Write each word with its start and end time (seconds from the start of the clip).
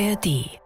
ARD 0.00 0.60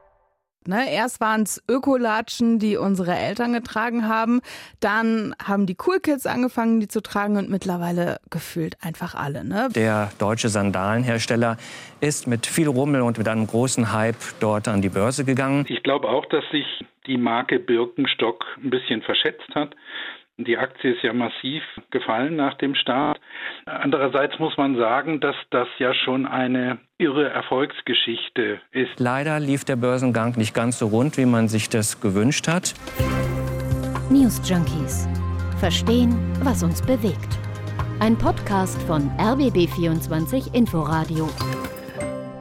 Ne, 0.64 0.92
erst 0.92 1.20
waren 1.20 1.42
es 1.42 1.60
Ökolatschen, 1.68 2.60
die 2.60 2.76
unsere 2.76 3.16
Eltern 3.16 3.52
getragen 3.52 4.06
haben. 4.06 4.40
Dann 4.78 5.34
haben 5.44 5.66
die 5.66 5.76
Cool 5.84 5.98
Kids 5.98 6.24
angefangen, 6.24 6.78
die 6.78 6.86
zu 6.86 7.02
tragen 7.02 7.36
und 7.36 7.50
mittlerweile 7.50 8.20
gefühlt 8.30 8.76
einfach 8.80 9.16
alle. 9.16 9.44
Ne? 9.44 9.70
Der 9.74 10.12
deutsche 10.20 10.50
Sandalenhersteller 10.50 11.56
ist 12.00 12.28
mit 12.28 12.46
viel 12.46 12.68
Rummel 12.68 13.00
und 13.00 13.18
mit 13.18 13.26
einem 13.26 13.48
großen 13.48 13.92
Hype 13.92 14.14
dort 14.38 14.68
an 14.68 14.82
die 14.82 14.88
Börse 14.88 15.24
gegangen. 15.24 15.64
Ich 15.68 15.82
glaube 15.82 16.08
auch, 16.08 16.26
dass 16.26 16.44
sich 16.52 16.66
die 17.08 17.16
Marke 17.16 17.58
Birkenstock 17.58 18.44
ein 18.62 18.70
bisschen 18.70 19.02
verschätzt 19.02 19.52
hat. 19.56 19.74
Die 20.38 20.56
Aktie 20.56 20.94
ist 20.94 21.02
ja 21.02 21.12
massiv 21.12 21.62
gefallen 21.90 22.36
nach 22.36 22.54
dem 22.54 22.74
Start. 22.74 23.20
Andererseits 23.66 24.38
muss 24.38 24.56
man 24.56 24.76
sagen, 24.76 25.20
dass 25.20 25.36
das 25.50 25.68
ja 25.78 25.92
schon 25.92 26.26
eine 26.26 26.78
irre 26.98 27.28
Erfolgsgeschichte 27.28 28.60
ist. 28.70 28.98
Leider 28.98 29.38
lief 29.40 29.64
der 29.64 29.76
Börsengang 29.76 30.36
nicht 30.38 30.54
ganz 30.54 30.78
so 30.78 30.86
rund, 30.86 31.18
wie 31.18 31.26
man 31.26 31.48
sich 31.48 31.68
das 31.68 32.00
gewünscht 32.00 32.48
hat. 32.48 32.74
News 34.10 34.40
Junkies. 34.48 35.06
Verstehen, 35.60 36.16
was 36.42 36.62
uns 36.62 36.80
bewegt. 36.80 37.38
Ein 38.00 38.16
Podcast 38.16 38.82
von 38.82 39.10
RBB24 39.18 40.54
Inforadio. 40.54 41.28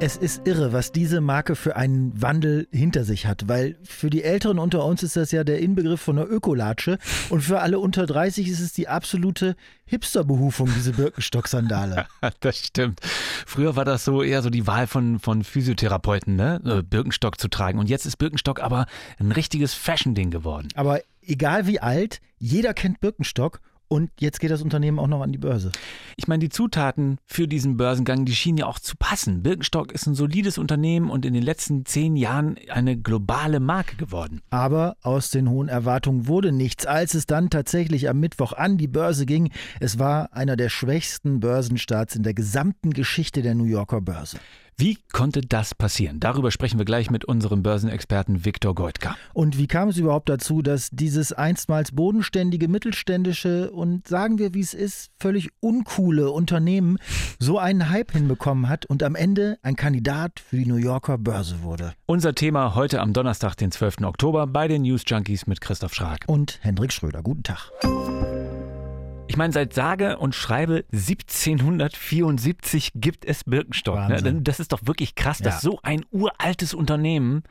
Es 0.04 0.18
ist 0.18 0.48
irre, 0.48 0.74
was 0.74 0.92
diese 0.92 1.22
Marke 1.22 1.56
für 1.56 1.76
einen 1.76 2.20
Wandel 2.20 2.68
hinter 2.72 3.04
sich 3.04 3.28
hat, 3.28 3.48
weil 3.48 3.78
für 3.84 4.10
die 4.10 4.24
Älteren 4.24 4.58
unter 4.58 4.84
uns 4.84 5.04
ist 5.04 5.16
das 5.16 5.32
ja 5.32 5.44
der 5.44 5.60
Inbegriff 5.60 6.02
von 6.02 6.18
einer 6.18 6.28
Ökolatsche 6.28 6.98
und 7.30 7.42
für 7.42 7.60
alle 7.60 7.78
unter 7.78 8.08
30 8.08 8.48
ist 8.48 8.62
es 8.62 8.74
die 8.74 8.88
absolute 8.88 9.56
Hipsterberufung, 9.86 10.72
diese 10.76 10.94
Birkenstock-Sandale. 10.94 12.08
das 12.40 12.58
stimmt. 12.58 13.00
Früher 13.46 13.76
war 13.76 13.86
das 13.86 14.04
so 14.04 14.24
eher 14.24 14.42
so 14.42 14.50
die 14.50 14.66
Wahl 14.66 14.88
von, 14.88 15.20
von 15.20 15.44
Physiotherapeuten, 15.44 16.36
ne? 16.36 16.84
Birkenstock 16.90 17.40
zu 17.40 17.48
tragen. 17.48 17.78
Und 17.78 17.88
jetzt 17.88 18.08
ist 18.08 18.18
Birkenstock 18.18 18.60
aber 18.60 18.88
ein 19.20 19.32
richtiges 19.32 19.76
Fashion-Ding 19.76 20.32
geworden. 20.32 20.70
Aber 20.74 21.02
egal 21.22 21.68
wie 21.68 21.80
alt, 21.80 22.22
jeder 22.40 22.74
kennt 22.74 23.02
Birkenstock 23.02 23.62
und 23.92 24.10
jetzt 24.22 24.40
geht 24.40 24.52
das 24.52 24.62
Unternehmen 24.62 25.00
auch 25.00 25.08
noch 25.08 25.22
an 25.22 25.34
die 25.34 25.38
Börse. 25.38 25.70
Ich 26.16 26.30
meine, 26.30 26.40
die 26.40 26.48
Zutaten 26.48 27.18
für 27.26 27.46
diesen 27.46 27.76
Börsengang, 27.76 28.24
die 28.24 28.34
schienen 28.34 28.60
ja 28.60 28.66
auch 28.68 28.80
zu 28.80 28.96
passen. 28.96 29.44
Birkenstock 29.44 29.92
ist 29.92 30.08
ein 30.08 30.16
solides 30.16 30.58
Unternehmen 30.58 31.10
und 31.10 31.26
in 31.26 31.34
den 31.34 31.44
letzten 31.44 31.86
zehn 31.86 32.16
Jahren 32.16 32.56
eine 32.70 32.96
globale 32.96 33.60
Marke 33.60 33.98
geworden. 33.98 34.40
Aber 34.50 34.96
aus 35.02 35.30
den 35.30 35.50
hohen 35.50 35.68
Erwartungen 35.68 36.28
wurde 36.28 36.54
nichts, 36.54 36.86
als 36.86 37.16
es 37.16 37.26
dann 37.26 37.50
tatsächlich 37.50 38.08
am 38.08 38.22
Mittwoch 38.22 38.54
an 38.54 38.78
die 38.78 38.88
Börse 38.88 39.26
ging. 39.26 39.52
Es 39.82 40.00
war 40.00 40.32
einer 40.32 40.56
der 40.56 40.70
schwächsten 40.70 41.42
Börsenstarts 41.42 42.16
in 42.16 42.24
der 42.24 42.34
gesamten 42.34 42.92
Geschichte 42.92 43.42
der 43.42 43.56
New 43.56 43.66
Yorker 43.66 44.00
Börse. 44.00 44.38
Wie 44.82 44.98
konnte 45.14 45.42
das 45.42 45.76
passieren? 45.76 46.20
Darüber 46.20 46.50
sprechen 46.50 46.80
wir 46.80 46.86
gleich 46.86 47.12
mit 47.12 47.24
unserem 47.24 47.62
Börsenexperten 47.62 48.46
Viktor 48.46 48.74
Goitka. 48.74 49.16
Und 49.32 49.60
wie 49.60 49.68
kam 49.68 49.90
es 49.90 49.98
überhaupt 49.98 50.28
dazu, 50.28 50.64
dass 50.64 50.90
dieses 50.90 51.34
einstmals 51.34 51.92
bodenständige, 51.92 52.68
mittelständische 52.68 53.70
und 53.70 54.08
sagen 54.08 54.40
wir, 54.40 54.56
wie 54.56 54.60
es 54.60 54.74
ist, 54.74 55.12
völlig 55.20 55.50
uncoole 55.60 56.32
Unternehmen 56.32 56.98
so 57.38 57.60
einen 57.60 57.90
Hype 57.92 58.14
hinbekommen 58.14 58.70
hat 58.70 58.88
und 58.88 59.04
am 59.04 59.14
Ende 59.14 59.60
ein 59.62 59.76
Kandidat 59.76 60.40
für 60.40 60.56
die 60.56 60.66
New 60.66 60.78
Yorker 60.78 61.20
Börse 61.20 61.62
wurde? 61.62 61.94
Unser 62.08 62.34
Thema 62.34 62.74
heute 62.74 63.02
am 63.02 63.14
Donnerstag, 63.14 63.54
den 63.58 63.72
12. 63.72 64.02
Oktober 64.02 64.48
bei 64.48 64.68
den 64.68 64.82
News 64.82 65.04
Junkies 65.06 65.46
mit 65.46 65.62
Christoph 65.62 65.94
Schrag. 65.94 66.24
Und 66.26 66.58
Hendrik 66.64 66.92
Schröder. 66.92 67.22
Guten 67.22 67.44
Tag. 67.44 67.72
Ich 69.32 69.38
meine, 69.38 69.54
seit 69.54 69.74
sage 69.74 70.18
und 70.18 70.36
schreibe 70.36 70.84
1774 70.92 72.92
gibt 72.96 73.24
es 73.24 73.46
Birkenstock. 73.46 74.10
Ne? 74.10 74.42
Das 74.42 74.60
ist 74.60 74.74
doch 74.74 74.82
wirklich 74.84 75.16
krass, 75.16 75.40
ja. 75.40 75.46
dass 75.46 75.62
so 75.62 75.80
ein 75.84 76.04
uraltes 76.12 76.74
Unternehmen 76.74 77.44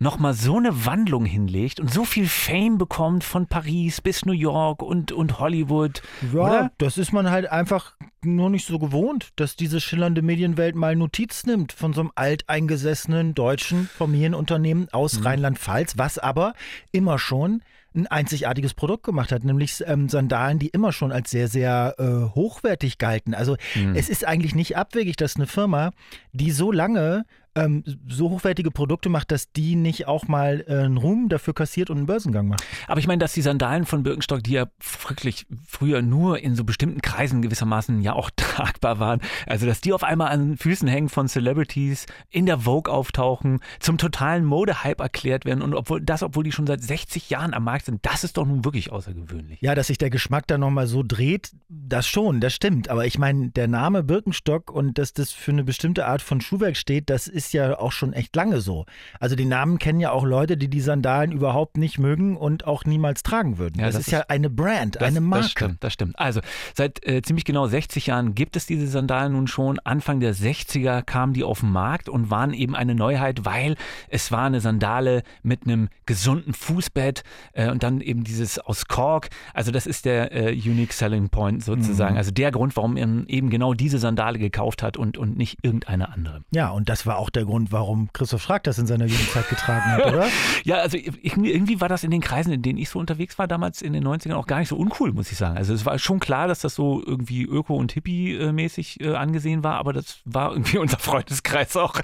nochmal 0.00 0.34
so 0.34 0.56
eine 0.56 0.84
Wandlung 0.84 1.24
hinlegt 1.24 1.78
und 1.78 1.92
so 1.92 2.04
viel 2.04 2.26
Fame 2.26 2.76
bekommt 2.76 3.22
von 3.22 3.46
Paris 3.46 4.00
bis 4.00 4.24
New 4.24 4.32
York 4.32 4.82
und, 4.82 5.12
und 5.12 5.38
Hollywood. 5.38 6.02
Ja, 6.34 6.40
oder? 6.40 6.72
das 6.78 6.98
ist 6.98 7.12
man 7.12 7.30
halt 7.30 7.48
einfach 7.48 7.94
nur 8.24 8.50
nicht 8.50 8.66
so 8.66 8.80
gewohnt, 8.80 9.28
dass 9.36 9.54
diese 9.54 9.80
schillernde 9.80 10.22
Medienwelt 10.22 10.74
mal 10.74 10.96
Notiz 10.96 11.46
nimmt 11.46 11.72
von 11.72 11.92
so 11.92 12.00
einem 12.00 12.10
alteingesessenen 12.16 13.36
deutschen 13.36 13.88
Familienunternehmen 13.96 14.88
aus 14.90 15.20
mhm. 15.20 15.26
Rheinland-Pfalz, 15.26 15.98
was 15.98 16.18
aber 16.18 16.54
immer 16.90 17.20
schon 17.20 17.62
ein 17.98 18.06
einzigartiges 18.06 18.74
Produkt 18.74 19.04
gemacht 19.04 19.32
hat, 19.32 19.44
nämlich 19.44 19.82
ähm, 19.86 20.08
Sandalen, 20.08 20.58
die 20.58 20.68
immer 20.68 20.92
schon 20.92 21.12
als 21.12 21.30
sehr, 21.30 21.48
sehr 21.48 21.94
äh, 21.98 22.34
hochwertig 22.34 22.98
galten. 22.98 23.34
Also 23.34 23.56
mhm. 23.74 23.94
es 23.94 24.08
ist 24.08 24.26
eigentlich 24.26 24.54
nicht 24.54 24.76
abwegig, 24.76 25.16
dass 25.16 25.36
eine 25.36 25.46
Firma, 25.46 25.90
die 26.32 26.50
so 26.50 26.72
lange 26.72 27.24
ähm, 27.64 27.84
so 28.08 28.30
hochwertige 28.30 28.70
Produkte 28.70 29.08
macht, 29.08 29.30
dass 29.30 29.52
die 29.52 29.76
nicht 29.76 30.06
auch 30.06 30.28
mal 30.28 30.64
äh, 30.66 30.74
einen 30.84 30.96
Ruhm 30.96 31.28
dafür 31.28 31.54
kassiert 31.54 31.90
und 31.90 31.98
einen 31.98 32.06
Börsengang 32.06 32.48
macht. 32.48 32.64
Aber 32.86 33.00
ich 33.00 33.06
meine, 33.06 33.18
dass 33.18 33.32
die 33.32 33.42
Sandalen 33.42 33.86
von 33.86 34.02
Birkenstock, 34.02 34.42
die 34.42 34.52
ja 34.52 34.66
wirklich 35.08 35.46
früher 35.66 36.02
nur 36.02 36.38
in 36.38 36.54
so 36.54 36.64
bestimmten 36.64 37.00
Kreisen 37.00 37.42
gewissermaßen 37.42 38.02
ja 38.02 38.12
auch 38.12 38.30
tragbar 38.36 38.98
waren, 38.98 39.20
also 39.46 39.66
dass 39.66 39.80
die 39.80 39.92
auf 39.92 40.04
einmal 40.04 40.28
an 40.28 40.56
Füßen 40.56 40.88
hängen 40.88 41.08
von 41.08 41.28
Celebrities, 41.28 42.06
in 42.30 42.46
der 42.46 42.60
Vogue 42.60 42.92
auftauchen, 42.92 43.60
zum 43.80 43.98
totalen 43.98 44.44
Modehype 44.44 45.02
erklärt 45.02 45.44
werden 45.44 45.62
und 45.62 45.74
obwohl 45.74 46.00
das, 46.00 46.22
obwohl 46.22 46.44
die 46.44 46.52
schon 46.52 46.66
seit 46.66 46.82
60 46.82 47.30
Jahren 47.30 47.54
am 47.54 47.64
Markt 47.64 47.86
sind, 47.86 48.04
das 48.04 48.24
ist 48.24 48.36
doch 48.36 48.46
nun 48.46 48.64
wirklich 48.64 48.92
außergewöhnlich. 48.92 49.60
Ja, 49.60 49.74
dass 49.74 49.88
sich 49.88 49.98
der 49.98 50.10
Geschmack 50.10 50.46
da 50.46 50.58
nochmal 50.58 50.86
so 50.86 51.02
dreht, 51.02 51.52
das 51.68 52.06
schon, 52.06 52.40
das 52.40 52.54
stimmt. 52.54 52.88
Aber 52.88 53.06
ich 53.06 53.18
meine, 53.18 53.50
der 53.50 53.68
Name 53.68 54.02
Birkenstock 54.02 54.70
und 54.70 54.98
dass 54.98 55.12
das 55.12 55.32
für 55.32 55.52
eine 55.52 55.64
bestimmte 55.64 56.06
Art 56.06 56.22
von 56.22 56.40
Schuhwerk 56.40 56.76
steht, 56.76 57.10
das 57.10 57.26
ist 57.26 57.47
ist 57.48 57.54
ja 57.54 57.78
auch 57.78 57.92
schon 57.92 58.12
echt 58.12 58.36
lange 58.36 58.60
so. 58.60 58.84
Also 59.20 59.34
die 59.34 59.46
Namen 59.46 59.78
kennen 59.78 60.00
ja 60.00 60.10
auch 60.10 60.24
Leute, 60.24 60.56
die 60.56 60.68
die 60.68 60.80
Sandalen 60.80 61.32
überhaupt 61.32 61.78
nicht 61.78 61.98
mögen 61.98 62.36
und 62.36 62.66
auch 62.66 62.84
niemals 62.84 63.22
tragen 63.22 63.58
würden. 63.58 63.80
Ja, 63.80 63.86
das, 63.86 63.96
das, 63.96 64.06
ist 64.06 64.12
ja 64.12 64.24
eine 64.28 64.50
Brand, 64.50 64.96
das, 64.96 65.02
eine 65.02 65.20
Marke. 65.20 65.44
Das 65.44 65.50
stimmt, 65.50 65.84
das 65.84 65.92
stimmt. 65.94 66.18
Also 66.18 66.40
seit 66.74 67.06
äh, 67.06 67.22
ziemlich 67.22 67.44
genau 67.44 67.66
60 67.66 68.06
Jahren 68.06 68.34
gibt 68.34 68.56
es 68.56 68.66
diese 68.66 68.86
Sandalen 68.86 69.32
nun 69.32 69.46
schon. 69.46 69.78
Anfang 69.80 70.20
der 70.20 70.34
60er 70.34 71.02
kamen 71.02 71.32
die 71.32 71.42
auf 71.42 71.60
den 71.60 71.72
Markt 71.72 72.08
und 72.08 72.30
waren 72.30 72.52
eben 72.52 72.76
eine 72.76 72.94
Neuheit, 72.94 73.44
weil 73.44 73.76
es 74.08 74.30
war 74.30 74.44
eine 74.44 74.60
Sandale 74.60 75.22
mit 75.42 75.64
einem 75.64 75.88
gesunden 76.04 76.52
Fußbett 76.52 77.22
äh, 77.52 77.70
und 77.70 77.82
dann 77.82 78.00
eben 78.02 78.24
dieses 78.24 78.58
aus 78.58 78.86
Kork. 78.86 79.30
Also 79.54 79.70
das 79.70 79.86
ist 79.86 80.04
der 80.04 80.32
äh, 80.32 80.52
Unique 80.52 80.92
Selling 80.92 81.30
Point 81.30 81.64
sozusagen. 81.64 82.12
Mhm. 82.12 82.18
Also 82.18 82.30
der 82.30 82.50
Grund, 82.50 82.76
warum 82.76 82.96
er 82.96 83.08
eben 83.28 83.48
genau 83.48 83.72
diese 83.72 83.98
Sandale 83.98 84.38
gekauft 84.38 84.82
hat 84.82 84.98
und, 84.98 85.16
und 85.16 85.38
nicht 85.38 85.58
irgendeine 85.62 86.12
andere. 86.12 86.42
Ja, 86.50 86.68
und 86.70 86.88
das 86.90 87.06
war 87.06 87.16
auch 87.16 87.27
der 87.30 87.38
der 87.38 87.46
Grund, 87.46 87.70
warum 87.70 88.12
Christoph 88.12 88.42
Schrag 88.42 88.64
das 88.64 88.78
in 88.78 88.86
seiner 88.86 89.06
Jugendzeit 89.06 89.48
getragen 89.48 89.92
hat, 89.92 90.06
oder? 90.06 90.26
ja, 90.64 90.78
also 90.78 90.98
irgendwie 90.98 91.80
war 91.80 91.88
das 91.88 92.02
in 92.02 92.10
den 92.10 92.20
Kreisen, 92.20 92.52
in 92.52 92.62
denen 92.62 92.78
ich 92.78 92.88
so 92.88 92.98
unterwegs 92.98 93.38
war, 93.38 93.46
damals 93.46 93.80
in 93.80 93.92
den 93.92 94.04
90ern 94.04 94.34
auch 94.34 94.46
gar 94.46 94.58
nicht 94.58 94.68
so 94.68 94.76
uncool, 94.76 95.12
muss 95.12 95.30
ich 95.30 95.38
sagen. 95.38 95.56
Also 95.56 95.72
es 95.72 95.86
war 95.86 95.98
schon 95.98 96.18
klar, 96.18 96.48
dass 96.48 96.60
das 96.60 96.74
so 96.74 97.02
irgendwie 97.04 97.44
öko- 97.44 97.76
und 97.76 97.92
hippie-mäßig 97.92 99.00
äh, 99.00 99.14
angesehen 99.14 99.62
war, 99.62 99.76
aber 99.76 99.92
das 99.92 100.20
war 100.24 100.50
irgendwie 100.52 100.78
unser 100.78 100.98
Freundeskreis 100.98 101.76
auch. 101.76 101.94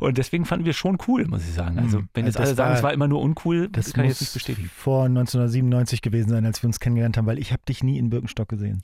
Und 0.00 0.18
deswegen 0.18 0.44
fanden 0.44 0.66
wir 0.66 0.74
schon 0.74 0.98
cool, 1.08 1.26
muss 1.26 1.42
ich 1.42 1.54
sagen. 1.54 1.78
Also 1.78 1.98
hm. 1.98 2.08
wenn 2.12 2.26
jetzt 2.26 2.36
also 2.36 2.50
alle 2.50 2.56
sagen, 2.56 2.74
es 2.74 2.82
war 2.82 2.92
immer 2.92 3.08
nur 3.08 3.22
uncool, 3.22 3.68
das, 3.70 3.86
das 3.86 3.94
kann 3.94 4.04
ich 4.04 4.10
jetzt 4.10 4.20
nicht 4.20 4.34
bestätigen. 4.34 4.70
vor 4.76 5.06
1997 5.06 6.02
gewesen 6.02 6.28
sein, 6.28 6.44
als 6.44 6.62
wir 6.62 6.66
uns 6.68 6.80
kennengelernt 6.80 7.16
haben, 7.16 7.26
weil 7.26 7.38
ich 7.38 7.52
habe 7.52 7.62
dich 7.66 7.82
nie 7.82 7.98
in 7.98 8.10
Birkenstock 8.10 8.48
gesehen. 8.48 8.82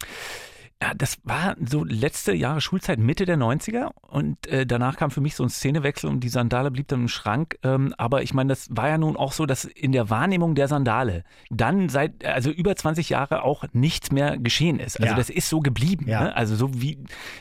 Ja, 0.80 0.94
das 0.94 1.18
war 1.24 1.56
so 1.58 1.82
letzte 1.82 2.32
Jahre 2.32 2.60
Schulzeit, 2.60 3.00
Mitte 3.00 3.24
der 3.24 3.36
90er 3.36 3.90
und 4.08 4.46
äh, 4.46 4.64
danach 4.64 4.96
kam 4.96 5.10
für 5.10 5.20
mich 5.20 5.34
so 5.34 5.42
ein 5.42 5.48
Szenewechsel 5.48 6.08
und 6.08 6.20
die 6.20 6.28
Sandale 6.28 6.70
blieb 6.70 6.86
dann 6.86 7.02
im 7.02 7.08
Schrank. 7.08 7.58
Ähm, 7.64 7.92
aber 7.98 8.22
ich 8.22 8.32
meine, 8.32 8.50
das 8.50 8.68
war 8.70 8.88
ja 8.88 8.96
nun 8.96 9.16
auch 9.16 9.32
so, 9.32 9.44
dass 9.44 9.64
in 9.64 9.90
der 9.90 10.08
Wahrnehmung 10.08 10.54
der 10.54 10.68
Sandale 10.68 11.24
dann 11.50 11.88
seit, 11.88 12.24
also 12.24 12.50
über 12.50 12.76
20 12.76 13.08
Jahre 13.08 13.42
auch 13.42 13.64
nichts 13.72 14.12
mehr 14.12 14.38
geschehen 14.38 14.78
ist. 14.78 15.00
Also 15.00 15.10
ja. 15.10 15.16
das 15.16 15.30
ist 15.30 15.48
so 15.48 15.58
geblieben. 15.58 16.06
Ja. 16.06 16.22
Ne? 16.22 16.36
Also 16.36 16.54
so 16.54 16.80
wie 16.80 16.98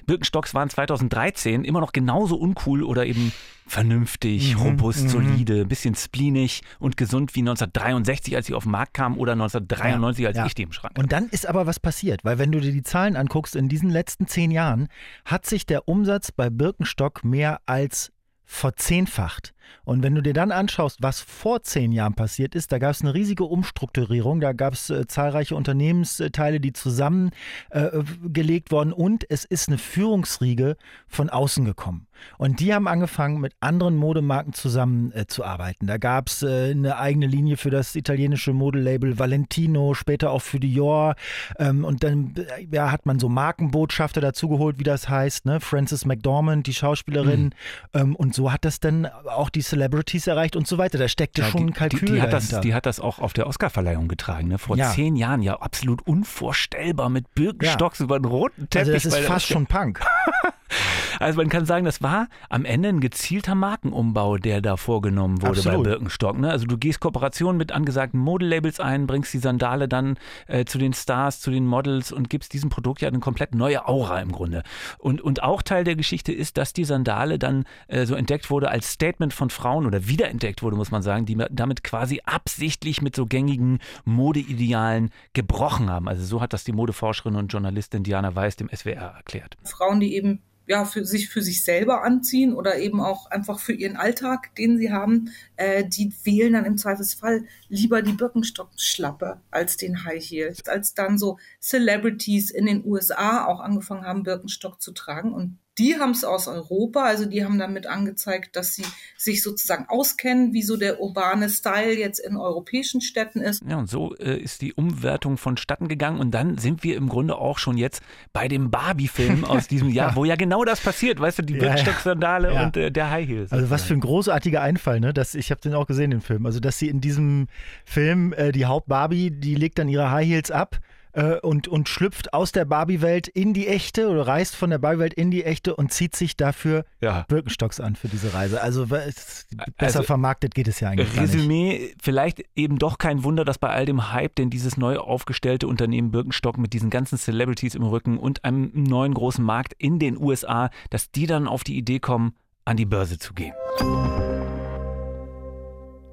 Birkenstocks 0.07 0.55
waren 0.55 0.71
2013 0.71 1.63
immer 1.63 1.79
noch 1.79 1.91
genauso 1.91 2.37
uncool 2.37 2.81
oder 2.81 3.05
eben 3.05 3.31
vernünftig, 3.67 4.55
mhm, 4.55 4.61
robust, 4.61 5.03
mhm. 5.03 5.09
solide, 5.09 5.61
ein 5.61 5.67
bisschen 5.67 5.95
spleenig 5.95 6.61
und 6.79 6.97
gesund 6.97 7.35
wie 7.35 7.41
1963, 7.41 8.35
als 8.35 8.47
sie 8.47 8.53
auf 8.53 8.63
den 8.63 8.71
Markt 8.71 8.93
kam 8.93 9.17
oder 9.17 9.33
1993, 9.33 10.23
ja, 10.23 10.29
als 10.29 10.37
ja. 10.37 10.45
ich 10.45 10.55
die 10.55 10.63
im 10.63 10.71
Schrank 10.71 10.93
hatte. 10.93 11.01
Und 11.01 11.11
dann 11.11 11.27
ist 11.29 11.45
aber 11.45 11.65
was 11.65 11.79
passiert, 11.79 12.23
weil 12.23 12.39
wenn 12.39 12.51
du 12.51 12.59
dir 12.59 12.71
die 12.71 12.83
Zahlen 12.83 13.15
anguckst, 13.15 13.55
in 13.55 13.69
diesen 13.69 13.89
letzten 13.89 14.27
zehn 14.27 14.51
Jahren 14.51 14.87
hat 15.25 15.45
sich 15.45 15.65
der 15.65 15.87
Umsatz 15.87 16.31
bei 16.31 16.49
Birkenstock 16.49 17.23
mehr 17.23 17.61
als 17.65 18.11
verzehnfacht. 18.45 19.53
Und 19.83 20.03
wenn 20.03 20.15
du 20.15 20.21
dir 20.21 20.33
dann 20.33 20.51
anschaust, 20.51 20.97
was 21.01 21.21
vor 21.21 21.63
zehn 21.63 21.91
Jahren 21.91 22.13
passiert 22.13 22.55
ist, 22.55 22.71
da 22.71 22.77
gab 22.77 22.91
es 22.91 23.01
eine 23.01 23.13
riesige 23.13 23.45
Umstrukturierung, 23.45 24.39
da 24.39 24.53
gab 24.53 24.73
es 24.73 24.89
äh, 24.89 25.07
zahlreiche 25.07 25.55
Unternehmensteile, 25.55 26.59
die 26.59 26.73
zusammengelegt 26.73 28.69
äh, 28.69 28.71
wurden 28.71 28.93
und 28.93 29.25
es 29.29 29.45
ist 29.45 29.69
eine 29.69 29.77
Führungsriege 29.77 30.77
von 31.07 31.29
außen 31.29 31.65
gekommen. 31.65 32.07
Und 32.37 32.59
die 32.59 32.73
haben 32.73 32.87
angefangen, 32.87 33.39
mit 33.39 33.53
anderen 33.59 33.95
Modemarken 33.95 34.53
zusammenzuarbeiten. 34.53 35.87
Äh, 35.87 35.91
da 35.91 35.97
gab 35.97 36.27
es 36.27 36.43
äh, 36.43 36.71
eine 36.71 36.97
eigene 36.97 37.27
Linie 37.27 37.57
für 37.57 37.69
das 37.69 37.95
italienische 37.95 38.53
Modelabel 38.53 39.19
Valentino, 39.19 39.93
später 39.93 40.31
auch 40.31 40.41
für 40.41 40.59
Dior. 40.59 41.15
Ähm, 41.57 41.85
und 41.85 42.03
dann 42.03 42.35
äh, 42.35 42.67
ja, 42.71 42.91
hat 42.91 43.05
man 43.05 43.19
so 43.19 43.29
Markenbotschafter 43.29 44.21
dazugeholt, 44.21 44.79
wie 44.79 44.83
das 44.83 45.09
heißt, 45.09 45.45
ne? 45.45 45.59
Frances 45.59 46.05
McDormand, 46.05 46.67
die 46.67 46.73
Schauspielerin. 46.73 47.45
Mhm. 47.45 47.51
Ähm, 47.93 48.15
und 48.15 48.35
so 48.35 48.51
hat 48.51 48.65
das 48.65 48.79
dann 48.79 49.05
auch 49.05 49.49
die 49.49 49.56
die 49.57 49.63
Celebrities 49.63 50.27
erreicht 50.27 50.55
und 50.55 50.67
so 50.67 50.77
weiter. 50.77 50.97
Da 50.97 51.07
steckte 51.07 51.41
ja, 51.41 51.47
schon 51.47 51.67
ein 51.67 51.73
Kalkül 51.73 51.99
die, 51.99 52.13
die, 52.13 52.21
hat 52.21 52.31
das, 52.31 52.61
die 52.61 52.73
hat 52.73 52.85
das 52.85 52.99
auch 52.99 53.19
auf 53.19 53.33
der 53.33 53.47
Oscarverleihung 53.47 54.07
getragen. 54.07 54.47
Ne? 54.47 54.57
Vor 54.57 54.77
ja. 54.77 54.91
zehn 54.91 55.15
Jahren 55.15 55.41
ja 55.41 55.55
absolut 55.55 56.05
unvorstellbar 56.05 57.09
mit 57.09 57.33
Birkenstocks 57.33 57.99
ja. 57.99 58.05
über 58.05 58.19
den 58.19 58.25
roten 58.25 58.69
Teppich. 58.69 58.79
Also 58.79 58.91
das 58.93 59.05
ist 59.05 59.17
fast 59.25 59.47
schon 59.47 59.65
Punk. 59.65 59.99
Also 61.19 61.37
man 61.37 61.49
kann 61.49 61.65
sagen, 61.65 61.85
das 61.85 62.01
war 62.03 62.27
am 62.49 62.63
Ende 62.63 62.89
ein 62.89 62.99
gezielter 62.99 63.55
Markenumbau, 63.55 64.37
der 64.37 64.61
da 64.61 64.77
vorgenommen 64.77 65.41
wurde 65.41 65.59
Absolut. 65.59 65.83
bei 65.83 65.89
Birkenstock. 65.89 66.37
Ne? 66.37 66.51
Also 66.51 66.65
du 66.65 66.77
gehst 66.77 66.99
Kooperationen 66.99 67.57
mit 67.57 67.71
angesagten 67.71 68.19
Modelabels 68.19 68.79
ein, 68.79 69.07
bringst 69.07 69.33
die 69.33 69.39
Sandale 69.39 69.87
dann 69.87 70.17
äh, 70.47 70.65
zu 70.65 70.77
den 70.77 70.93
Stars, 70.93 71.39
zu 71.39 71.49
den 71.49 71.65
Models 71.65 72.11
und 72.11 72.29
gibst 72.29 72.53
diesem 72.53 72.69
Produkt 72.69 73.01
ja 73.01 73.07
eine 73.07 73.19
komplett 73.19 73.55
neue 73.55 73.87
Aura 73.87 74.21
im 74.21 74.31
Grunde. 74.31 74.63
Und, 74.99 75.21
und 75.21 75.41
auch 75.41 75.61
Teil 75.61 75.83
der 75.83 75.95
Geschichte 75.95 76.31
ist, 76.31 76.57
dass 76.57 76.73
die 76.73 76.85
Sandale 76.85 77.39
dann 77.39 77.65
äh, 77.87 78.05
so 78.05 78.15
entdeckt 78.15 78.49
wurde 78.49 78.69
als 78.69 78.91
Statement 78.91 79.33
von 79.33 79.49
Frauen 79.49 79.85
oder 79.85 80.07
wiederentdeckt 80.07 80.61
wurde, 80.61 80.75
muss 80.75 80.91
man 80.91 81.01
sagen, 81.01 81.25
die 81.25 81.37
damit 81.49 81.83
quasi 81.83 82.21
absichtlich 82.25 83.01
mit 83.01 83.15
so 83.15 83.25
gängigen 83.25 83.79
Modeidealen 84.05 85.09
gebrochen 85.33 85.89
haben. 85.89 86.07
Also 86.07 86.23
so 86.23 86.41
hat 86.41 86.53
das 86.53 86.63
die 86.63 86.73
Modeforscherin 86.73 87.35
und 87.35 87.51
Journalistin 87.51 88.03
Diana 88.03 88.35
Weiß 88.35 88.55
dem 88.55 88.69
SWR 88.69 89.15
erklärt. 89.17 89.57
Frauen, 89.63 89.99
die 89.99 90.15
eben 90.15 90.41
ja, 90.67 90.83
für 90.83 91.05
sich, 91.05 91.29
für 91.29 91.41
sich 91.41 91.63
selber 91.63 92.03
anziehen 92.03 92.53
oder 92.53 92.77
eben 92.77 93.01
auch 93.01 93.31
einfach 93.31 93.59
für 93.59 93.73
ihren 93.73 93.95
Alltag, 93.95 94.53
den 94.55 94.77
sie 94.77 94.91
haben, 94.91 95.31
äh, 95.55 95.85
die 95.87 96.13
wählen 96.23 96.53
dann 96.53 96.65
im 96.65 96.77
Zweifelsfall 96.77 97.45
lieber 97.69 98.01
die 98.01 98.11
Birkenstock-Schlappe 98.11 99.41
als 99.49 99.77
den 99.77 100.03
High 100.03 100.23
Heel. 100.23 100.53
Als 100.67 100.93
dann 100.93 101.17
so 101.17 101.39
Celebrities 101.61 102.51
in 102.51 102.65
den 102.65 102.85
USA 102.85 103.45
auch 103.45 103.61
angefangen 103.61 104.05
haben, 104.05 104.23
Birkenstock 104.23 104.81
zu 104.81 104.91
tragen 104.91 105.33
und 105.33 105.57
die 105.77 105.95
haben 105.99 106.11
es 106.11 106.23
aus 106.23 106.47
Europa, 106.47 107.03
also 107.03 107.25
die 107.25 107.43
haben 107.43 107.59
damit 107.59 107.85
angezeigt, 107.85 108.55
dass 108.55 108.73
sie 108.73 108.85
sich 109.15 109.43
sozusagen 109.43 109.85
auskennen, 109.87 110.53
wie 110.53 110.63
so 110.63 110.77
der 110.77 110.99
urbane 110.99 111.49
Style 111.49 111.97
jetzt 111.97 112.19
in 112.19 112.35
europäischen 112.35 113.01
Städten 113.01 113.41
ist. 113.41 113.63
Ja, 113.67 113.77
und 113.77 113.89
so 113.89 114.15
äh, 114.15 114.37
ist 114.37 114.61
die 114.61 114.73
Umwertung 114.73 115.37
vonstatten 115.37 115.87
gegangen 115.87 116.19
und 116.19 116.31
dann 116.31 116.57
sind 116.57 116.83
wir 116.83 116.97
im 116.97 117.09
Grunde 117.09 117.35
auch 117.35 117.59
schon 117.59 117.77
jetzt 117.77 118.01
bei 118.33 118.47
dem 118.47 118.71
Barbie-Film 118.71 119.43
aus 119.45 119.67
diesem 119.67 119.89
Jahr, 119.89 120.15
wo 120.15 120.25
ja 120.25 120.35
genau 120.35 120.65
das 120.65 120.79
passiert, 120.79 121.19
weißt 121.19 121.39
du, 121.39 121.43
die 121.43 121.53
ja, 121.53 121.59
Birkenstock-Sandale 121.59 122.53
ja. 122.53 122.65
und 122.65 122.77
äh, 122.77 122.91
der 122.91 123.11
High 123.11 123.27
Heels. 123.27 123.51
Also 123.51 123.69
was 123.69 123.83
für 123.83 123.93
ein 123.93 123.99
großartiger 123.99 124.61
Einfall, 124.61 124.99
ne? 124.99 125.13
Das, 125.13 125.35
ich 125.35 125.51
habe 125.51 125.61
den 125.61 125.73
auch 125.73 125.87
gesehen, 125.87 126.11
den 126.11 126.21
Film. 126.21 126.45
Also 126.45 126.59
dass 126.59 126.79
sie 126.79 126.87
in 126.89 127.01
diesem 127.01 127.47
Film 127.85 128.33
äh, 128.33 128.51
die 128.51 128.65
Haupt-Barbie, 128.65 129.31
die 129.31 129.55
legt 129.55 129.77
dann 129.79 129.89
ihre 129.89 130.11
High 130.11 130.27
Heels 130.27 130.51
ab 130.51 130.79
äh, 131.17 131.39
und, 131.39 131.67
und 131.67 131.89
schlüpft 131.89 132.33
aus 132.33 132.51
der 132.51 132.63
Barbie-Welt 132.63 133.27
in 133.27 133.53
die 133.53 133.67
echte 133.67 134.07
oder 134.07 134.27
reist 134.27 134.55
von 134.55 134.69
der 134.69 134.77
Barbie-Welt 134.77 135.15
in 135.15 135.31
die 135.31 135.43
echte 135.43 135.75
und 135.75 135.91
zieht 135.91 136.15
sich 136.15 136.37
dafür 136.37 136.85
ja. 137.01 137.25
Birkenstocks 137.27 137.79
an 137.79 137.95
für 137.95 138.07
diese 138.07 138.33
Reise. 138.33 138.61
Also 138.61 138.85
besser 138.85 139.33
also, 139.77 140.03
vermarktet 140.03 140.53
geht 140.53 140.67
es 140.67 140.79
ja 140.79 140.89
eigentlich 140.89 141.19
Resümee, 141.19 141.95
vielleicht 142.01 142.43
eben 142.55 142.77
doch 142.77 142.99
kein 142.99 143.23
Wunder, 143.23 143.43
dass 143.45 143.57
bei 143.57 143.69
all 143.69 143.85
dem 143.85 144.13
Hype, 144.13 144.35
den 144.35 144.51
dieses 144.51 144.77
neu 144.77 144.97
aufgestellte 144.97 145.67
Unternehmen 145.67 146.11
Birkenstock 146.11 146.59
mit 146.59 146.73
diesen 146.73 146.91
ganzen 146.91 147.17
Celebrities 147.17 147.73
im 147.73 147.83
Rücken 147.83 148.19
und 148.19 148.45
einem 148.45 148.71
neuen 148.75 149.15
großen 149.15 149.43
Markt 149.43 149.73
in 149.79 149.97
den 149.97 150.17
USA, 150.17 150.69
dass 150.91 151.11
die 151.11 151.25
dann 151.25 151.47
auf 151.47 151.63
die 151.63 151.77
Idee 151.77 151.99
kommen, 151.99 152.35
an 152.63 152.77
die 152.77 152.85
Börse 152.85 153.17
zu 153.17 153.33
gehen. 153.33 153.53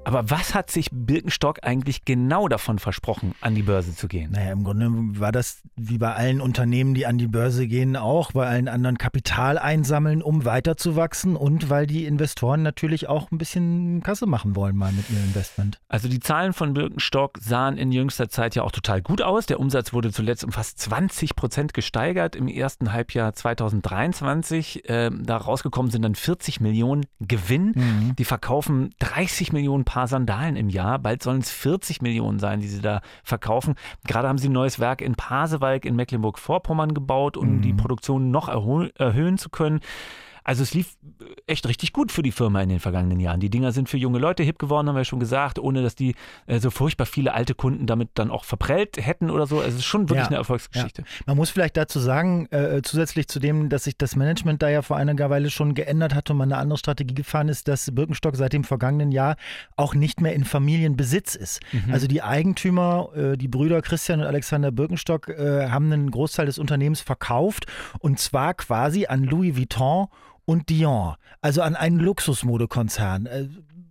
Aber 0.05 0.29
was 0.29 0.53
hat 0.53 0.69
sich 0.69 0.89
Birkenstock 0.91 1.59
eigentlich 1.63 2.05
genau 2.05 2.47
davon 2.47 2.77
versprochen, 2.77 3.33
an 3.41 3.55
die 3.55 3.63
Börse 3.63 3.95
zu 3.95 4.07
gehen? 4.07 4.31
Naja, 4.31 4.51
im 4.51 4.63
Grunde 4.63 4.87
war 5.19 5.31
das 5.31 5.61
wie 5.75 5.97
bei 5.97 6.13
allen 6.13 6.41
Unternehmen, 6.41 6.93
die 6.93 7.07
an 7.07 7.17
die 7.17 7.27
Börse 7.27 7.67
gehen, 7.67 7.95
auch 7.95 8.31
bei 8.33 8.47
allen 8.47 8.67
anderen 8.67 8.99
Kapital 8.99 9.57
einsammeln, 9.57 10.21
um 10.21 10.45
weiterzuwachsen 10.45 11.35
und 11.35 11.71
weil 11.71 11.87
die 11.87 12.05
Investoren 12.05 12.61
natürlich 12.61 13.09
auch 13.09 13.31
ein 13.31 13.39
bisschen 13.39 14.03
Kasse 14.03 14.27
machen 14.27 14.55
wollen 14.55 14.77
mal 14.77 14.91
mit 14.91 15.09
ihrem 15.09 15.23
Investment. 15.25 15.79
Also 15.89 16.07
die 16.07 16.19
Zahlen 16.19 16.53
von 16.53 16.75
Birkenstock 16.75 17.39
sahen 17.41 17.77
in 17.77 17.91
jüngster 17.91 18.29
Zeit 18.29 18.53
ja 18.53 18.61
auch 18.61 18.71
total 18.71 19.01
gut 19.01 19.23
aus. 19.23 19.47
Der 19.47 19.59
Umsatz 19.59 19.91
wurde 19.91 20.11
zuletzt 20.11 20.43
um 20.43 20.51
fast 20.51 20.77
20 20.79 21.35
Prozent 21.35 21.73
gesteigert 21.73 22.35
im 22.35 22.47
ersten 22.47 22.93
Halbjahr 22.93 23.33
2023. 23.33 24.87
Äh, 24.87 25.09
da 25.11 25.37
rausgekommen 25.37 25.91
sind 25.91 26.03
dann 26.03 26.13
40 26.13 26.61
Millionen 26.61 27.07
Gewinn. 27.19 27.73
Mhm. 27.75 28.15
Die 28.17 28.25
verkaufen 28.25 28.93
30 28.99 29.51
Millionen 29.51 29.83
Paar 29.83 29.94
paar 29.95 30.07
Sandalen 30.09 30.57
im 30.57 30.67
Jahr. 30.67 30.99
Bald 30.99 31.23
sollen 31.23 31.39
es 31.39 31.51
40 31.51 32.01
Millionen 32.01 32.37
sein, 32.37 32.59
die 32.59 32.67
sie 32.67 32.81
da 32.81 32.99
verkaufen. 33.23 33.75
Gerade 34.05 34.27
haben 34.27 34.37
sie 34.37 34.49
ein 34.49 34.51
neues 34.51 34.77
Werk 34.77 35.01
in 35.01 35.15
Pasewalk 35.15 35.85
in 35.85 35.95
Mecklenburg-Vorpommern 35.95 36.93
gebaut, 36.93 37.37
um 37.37 37.57
mhm. 37.57 37.61
die 37.61 37.73
Produktion 37.73 38.29
noch 38.29 38.49
erhöhen 38.49 39.37
zu 39.37 39.49
können. 39.49 39.79
Also 40.45 40.61
es 40.61 40.75
lief 40.75 40.95
echt 41.47 41.67
richtig 41.67 41.91
gut 41.91 42.11
für 42.11 42.21
die 42.21 42.31
Firma 42.31 42.61
in 42.61 42.69
den 42.69 42.79
vergangenen 42.79 43.19
Jahren. 43.19 43.39
Die 43.39 43.49
Dinger 43.49 43.71
sind 43.71 43.89
für 43.89 43.97
junge 43.97 44.19
Leute 44.19 44.43
hip 44.43 44.59
geworden, 44.59 44.87
haben 44.87 44.95
wir 44.95 45.03
schon 45.03 45.19
gesagt, 45.19 45.57
ohne 45.57 45.81
dass 45.81 45.95
die 45.95 46.13
äh, 46.45 46.59
so 46.59 46.69
furchtbar 46.69 47.07
viele 47.07 47.33
alte 47.33 47.55
Kunden 47.55 47.87
damit 47.87 48.09
dann 48.13 48.29
auch 48.29 48.43
verprellt 48.43 48.97
hätten 48.97 49.31
oder 49.31 49.47
so. 49.47 49.57
Also 49.57 49.69
es 49.69 49.75
ist 49.77 49.85
schon 49.85 50.03
wirklich 50.03 50.25
ja, 50.25 50.27
eine 50.27 50.35
Erfolgsgeschichte. 50.37 51.01
Ja. 51.01 51.07
Man 51.25 51.37
muss 51.37 51.49
vielleicht 51.49 51.75
dazu 51.77 51.99
sagen, 51.99 52.45
äh, 52.51 52.81
zusätzlich 52.83 53.27
zu 53.27 53.39
dem, 53.39 53.69
dass 53.69 53.85
sich 53.85 53.97
das 53.97 54.15
Management 54.15 54.61
da 54.61 54.69
ja 54.69 54.83
vor 54.83 54.97
einiger 54.97 55.31
Weile 55.31 55.49
schon 55.49 55.73
geändert 55.73 56.13
hat 56.13 56.29
und 56.29 56.37
man 56.37 56.51
eine 56.51 56.61
andere 56.61 56.77
Strategie 56.77 57.15
gefahren 57.15 57.49
ist, 57.49 57.67
dass 57.67 57.89
Birkenstock 57.93 58.35
seit 58.35 58.53
dem 58.53 58.63
vergangenen 58.63 59.11
Jahr 59.11 59.37
auch 59.77 59.95
nicht 59.95 60.21
mehr 60.21 60.33
in 60.33 60.45
Familienbesitz 60.45 61.33
ist. 61.33 61.61
Mhm. 61.71 61.91
Also 61.91 62.05
die 62.05 62.21
Eigentümer, 62.21 63.09
äh, 63.15 63.35
die 63.35 63.47
Brüder 63.47 63.81
Christian 63.81 64.19
und 64.19 64.27
Alexander 64.27 64.71
Birkenstock, 64.71 65.29
äh, 65.29 65.69
haben 65.69 65.91
einen 65.91 66.11
Großteil 66.11 66.45
des 66.45 66.59
Unternehmens 66.59 67.01
verkauft 67.01 67.65
und 67.97 68.19
zwar 68.19 68.53
quasi 68.53 69.07
an 69.07 69.23
Louis 69.23 69.57
Vuitton 69.57 70.07
und 70.45 70.69
Dior, 70.69 71.17
also 71.41 71.61
an 71.61 71.75
einen 71.75 71.99
Luxusmodekonzern. 71.99 73.27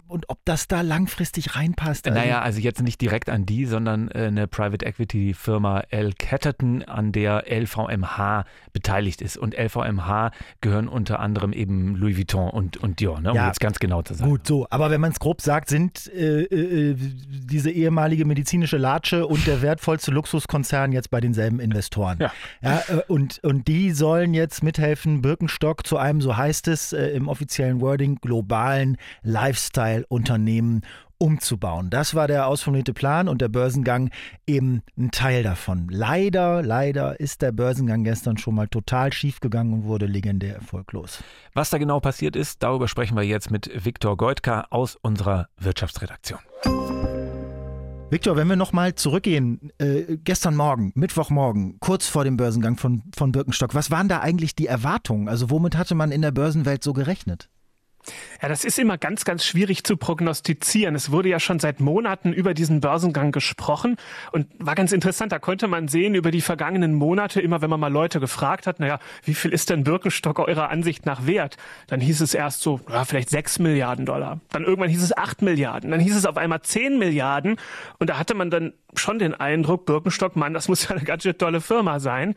Äh, 0.09 0.13
und 0.13 0.29
ob 0.29 0.39
das 0.45 0.69
da 0.69 0.81
langfristig 0.81 1.57
reinpasst. 1.57 2.07
Also 2.07 2.19
naja, 2.19 2.41
also 2.41 2.61
jetzt 2.61 2.83
nicht 2.83 3.01
direkt 3.01 3.29
an 3.29 3.47
die, 3.47 3.67
sondern 3.67 4.09
äh, 4.09 4.27
eine 4.27 4.47
Private 4.47 4.85
Equity 4.85 5.35
Firma 5.35 5.81
L. 5.91 6.13
Catterton, 6.19 6.83
an 6.83 7.13
der 7.13 7.45
LVMH 7.49 8.45
beteiligt 8.73 9.23
ist. 9.23 9.37
Und 9.37 9.57
LVMH 9.57 10.31
gehören 10.61 10.89
unter 10.89 11.21
anderem 11.21 11.53
eben 11.53 11.97
Louis 11.97 12.17
Vuitton 12.17 12.51
und, 12.51 12.77
und 12.77 13.01
Dior, 13.01 13.21
ne? 13.21 13.31
um 13.31 13.37
ja, 13.37 13.49
jetzt 13.49 13.61
ganz 13.61 13.79
genau 13.79 14.03
zu 14.03 14.15
sagen. 14.15 14.31
Gut, 14.31 14.47
so. 14.47 14.67
Aber 14.71 14.91
wenn 14.91 15.01
man 15.01 15.13
es 15.13 15.21
grob 15.21 15.41
sagt, 15.41 15.69
sind 15.69 16.11
äh, 16.13 16.43
äh, 16.43 16.97
diese 16.97 17.71
ehemalige 17.71 18.25
medizinische 18.25 18.77
Latsche 18.77 19.27
und 19.27 19.47
der 19.47 19.63
wertvollste 19.63 20.11
Luxuskonzern 20.11 20.93
jetzt 20.93 21.11
bei 21.11 21.21
denselben 21.21 21.61
Investoren. 21.61 22.19
Ja. 22.21 22.33
ja 22.63 22.83
äh, 22.89 23.03
und, 23.09 23.43
und 23.43 23.69
die 23.69 23.91
sollen 23.93 24.35
jetzt 24.35 24.63
mithelfen, 24.63 25.23
Birkenstock 25.23 25.87
zu 25.87 25.97
einem, 25.97 26.21
so 26.21 26.37
heißt 26.37 26.69
es 26.69 26.93
äh, 26.93 27.09
im 27.09 27.29
offiziellen 27.29 27.81
Wording, 27.81 28.17
globalen 28.21 28.97
Lifestyle 29.23 30.04
Unternehmen 30.09 30.83
umzubauen. 31.19 31.91
Das 31.91 32.15
war 32.15 32.29
der 32.29 32.47
ausformulierte 32.47 32.93
Plan 32.93 33.29
und 33.29 33.41
der 33.41 33.49
Börsengang 33.49 34.11
eben 34.47 34.83
ein 34.99 35.11
Teil 35.11 35.43
davon. 35.43 35.89
Leider, 35.91 36.63
leider 36.63 37.19
ist 37.21 37.41
der 37.43 37.53
Börsengang 37.53 38.05
gestern 38.05 38.37
schon 38.37 38.55
mal 38.55 38.69
total 38.69 39.13
schief 39.13 39.41
gegangen 39.41 39.73
und 39.73 39.85
wurde 39.85 40.07
legendär 40.07 40.55
erfolglos. 40.55 41.23
Was 41.55 41.71
da 41.71 41.79
genau 41.79 42.01
passiert 42.01 42.37
ist, 42.37 42.63
darüber 42.63 42.89
sprechen 42.89 43.17
wir 43.17 43.23
jetzt 43.23 43.51
mit 43.51 43.85
Viktor 43.85 44.17
Goitka 44.17 44.67
aus 44.71 44.97
unserer 44.97 45.49
Wirtschaftsredaktion. 45.57 46.41
Viktor, 48.11 48.37
wenn 48.37 48.49
wir 48.49 48.57
nochmal 48.57 48.95
zurückgehen, 48.95 49.73
äh, 49.79 50.19
gestern 50.23 50.55
Morgen, 50.55 50.93
Mittwochmorgen, 50.95 51.81
kurz 51.81 52.07
vor 52.07 52.23
dem 52.23 52.37
Börsengang 52.37 52.77
von, 52.77 53.03
von 53.17 53.33
Birkenstock, 53.33 53.75
was 53.75 53.91
waren 53.91 54.09
da 54.09 54.21
eigentlich 54.21 54.55
die 54.55 54.67
Erwartungen? 54.67 55.29
Also 55.29 55.51
womit 55.51 55.77
hatte 55.77 55.95
man 55.95 56.13
in 56.13 56.23
der 56.23 56.31
Börsenwelt 56.31 56.85
so 56.85 56.93
gerechnet? 56.93 57.49
Ja, 58.43 58.49
das 58.49 58.65
ist 58.65 58.79
immer 58.79 58.99
ganz, 58.99 59.25
ganz 59.25 59.45
schwierig 59.45 59.85
zu 59.85 59.97
prognostizieren. 59.97 60.95
Es 60.95 61.11
wurde 61.11 61.29
ja 61.29 61.41
schon 61.41 61.59
seit 61.59 61.81
Monaten 61.81 62.33
über 62.33 62.55
diesen 62.55 62.81
Börsengang 62.81 63.33
gesprochen 63.33 63.97
und 64.33 64.47
war 64.59 64.75
ganz 64.75 64.93
interessant. 64.93 65.33
Da 65.33 65.39
konnte 65.39 65.69
man 65.69 65.89
sehen 65.89 66.15
über 66.15 66.31
die 66.31 66.41
vergangenen 66.41 66.95
Monate, 66.95 67.41
immer 67.41 67.63
wenn 67.63 67.71
man 67.71 67.81
mal 67.81 67.93
Leute 67.93 68.21
gefragt 68.21 68.67
hat, 68.67 68.81
naja, 68.81 68.99
wie 69.25 69.35
viel 69.35 69.53
ist 69.53 69.71
denn 69.71 69.85
Birkenstock 69.85 70.39
eurer 70.39 70.71
Ansicht 70.71 71.07
nach 71.07 71.27
wert? 71.27 71.57
Dann 71.87 72.01
hieß 72.01 72.21
es 72.21 72.35
erst 72.35 72.61
so, 72.61 72.81
ja, 72.91 73.05
vielleicht 73.05 73.31
sechs 73.31 73.59
Milliarden 73.59 74.07
Dollar. 74.07 74.41
Dann 74.51 74.65
irgendwann 74.65 74.91
hieß 74.91 75.03
es 75.03 75.17
acht 75.17 75.43
Milliarden. 75.43 75.91
Dann 75.91 76.01
hieß 76.01 76.17
es 76.17 76.27
auf 76.27 76.37
einmal 76.37 76.63
zehn 76.63 76.99
Milliarden. 76.99 77.57
Und 77.99 78.11
da 78.11 78.19
hatte 78.19 78.35
man 78.35 78.51
dann 78.51 78.75
schon 78.95 79.19
den 79.19 79.35
Eindruck, 79.35 79.87
Birkenstock, 79.87 80.37
Mann, 80.37 80.55
das 80.55 80.69
muss 80.69 80.89
ja 80.89 80.91
eine 80.91 81.05
ganz 81.05 81.25
tolle 81.39 81.61
Firma 81.61 82.01
sein. 82.01 82.35